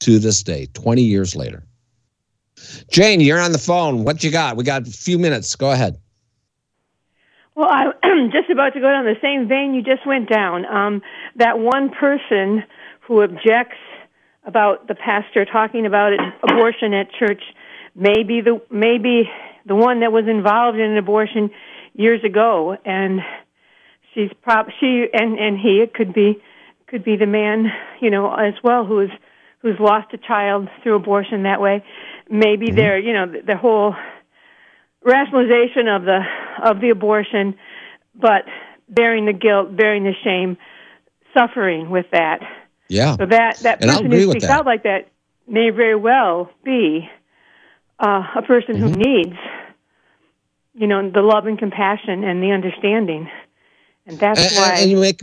[0.00, 1.64] to this day, 20 years later.
[2.90, 4.04] Jane, you're on the phone.
[4.04, 4.56] What you got?
[4.56, 5.56] We got a few minutes.
[5.56, 5.98] Go ahead.
[7.54, 7.68] Well,
[8.02, 10.64] I'm just about to go down the same vein you just went down.
[10.66, 11.02] Um,
[11.36, 12.64] that one person
[13.10, 13.76] who objects
[14.44, 16.12] about the pastor talking about
[16.48, 17.42] abortion at church
[17.92, 19.28] may be the maybe
[19.66, 21.50] the one that was involved in an abortion
[21.92, 23.18] years ago, and
[24.14, 26.40] she's prob she and and he it could be
[26.86, 27.66] could be the man
[28.00, 29.10] you know as well who is
[29.60, 31.84] who's lost a child through abortion that way.
[32.30, 32.76] Maybe mm-hmm.
[32.76, 33.96] they're you know the, the whole
[35.02, 36.20] rationalization of the
[36.62, 37.56] of the abortion,
[38.14, 38.44] but
[38.88, 40.58] bearing the guilt, bearing the shame,
[41.36, 42.38] suffering with that.
[42.90, 43.16] Yeah.
[43.16, 45.08] So that that person who speaks out like that
[45.46, 47.08] may very well be
[48.00, 48.88] uh, a person mm-hmm.
[48.88, 49.36] who needs,
[50.74, 53.30] you know, the love and compassion and the understanding,
[54.06, 55.20] and that's and, why and you make,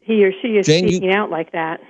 [0.00, 1.80] he or she is Jane, speaking you, out like that.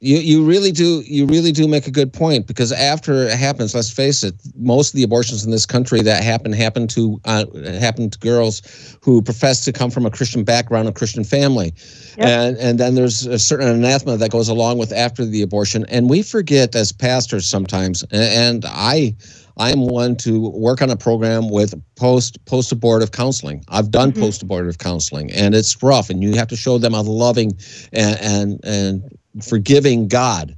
[0.00, 3.74] You you really do you really do make a good point because after it happens,
[3.74, 7.46] let's face it, most of the abortions in this country that happen happen to uh,
[7.78, 8.60] happen to girls
[9.02, 11.72] who profess to come from a Christian background, a Christian family,
[12.18, 12.28] yep.
[12.28, 16.10] and and then there's a certain anathema that goes along with after the abortion, and
[16.10, 19.16] we forget as pastors sometimes, and I.
[19.56, 23.64] I'm one to work on a program with post post abortive counseling.
[23.68, 24.20] I've done mm-hmm.
[24.20, 27.56] post abortive counseling, and it's rough, and you have to show them a loving
[27.92, 30.56] and and, and forgiving God.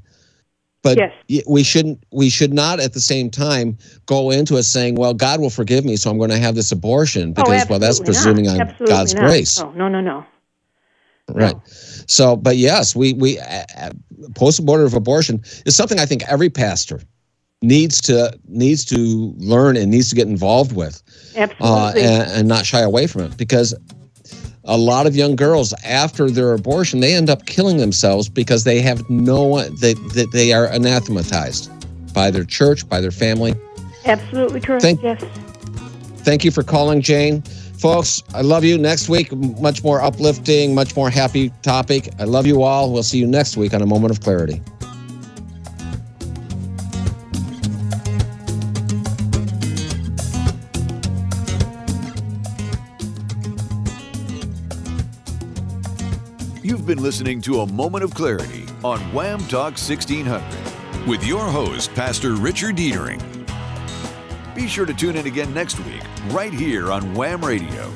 [0.82, 0.98] But
[1.28, 1.44] yes.
[1.48, 5.40] we shouldn't we should not at the same time go into it saying, well, God
[5.40, 7.98] will forgive me, so I'm going to have this abortion oh, because oh, well that's
[7.98, 8.54] presuming not.
[8.54, 9.24] on absolutely God's not.
[9.24, 9.60] grace.
[9.60, 10.24] Oh, no, no, no.
[11.28, 11.56] Right.
[11.56, 11.62] No.
[11.66, 13.90] So, but yes, we we uh, uh
[14.36, 17.00] post abortive abortion is something I think every pastor
[17.62, 21.02] needs to needs to learn and needs to get involved with,
[21.34, 23.74] absolutely, uh, and, and not shy away from it because
[24.66, 28.80] a lot of young girls after their abortion they end up killing themselves because they
[28.80, 31.70] have no they they, they are anathematized
[32.12, 33.54] by their church by their family.
[34.04, 35.22] Absolutely correct thank, yes.
[36.18, 37.42] Thank you for calling jane.
[37.78, 38.78] Folks i love you.
[38.78, 42.08] Next week much more uplifting much more happy topic.
[42.18, 42.92] I love you all.
[42.92, 44.62] We'll see you next week on a moment of clarity
[56.86, 60.40] been listening to A Moment of Clarity on WAAM Talk 1600
[61.08, 63.20] with your host, Pastor Richard Deitering.
[64.54, 67.92] Be sure to tune in again next week, right here on WAAM Radio.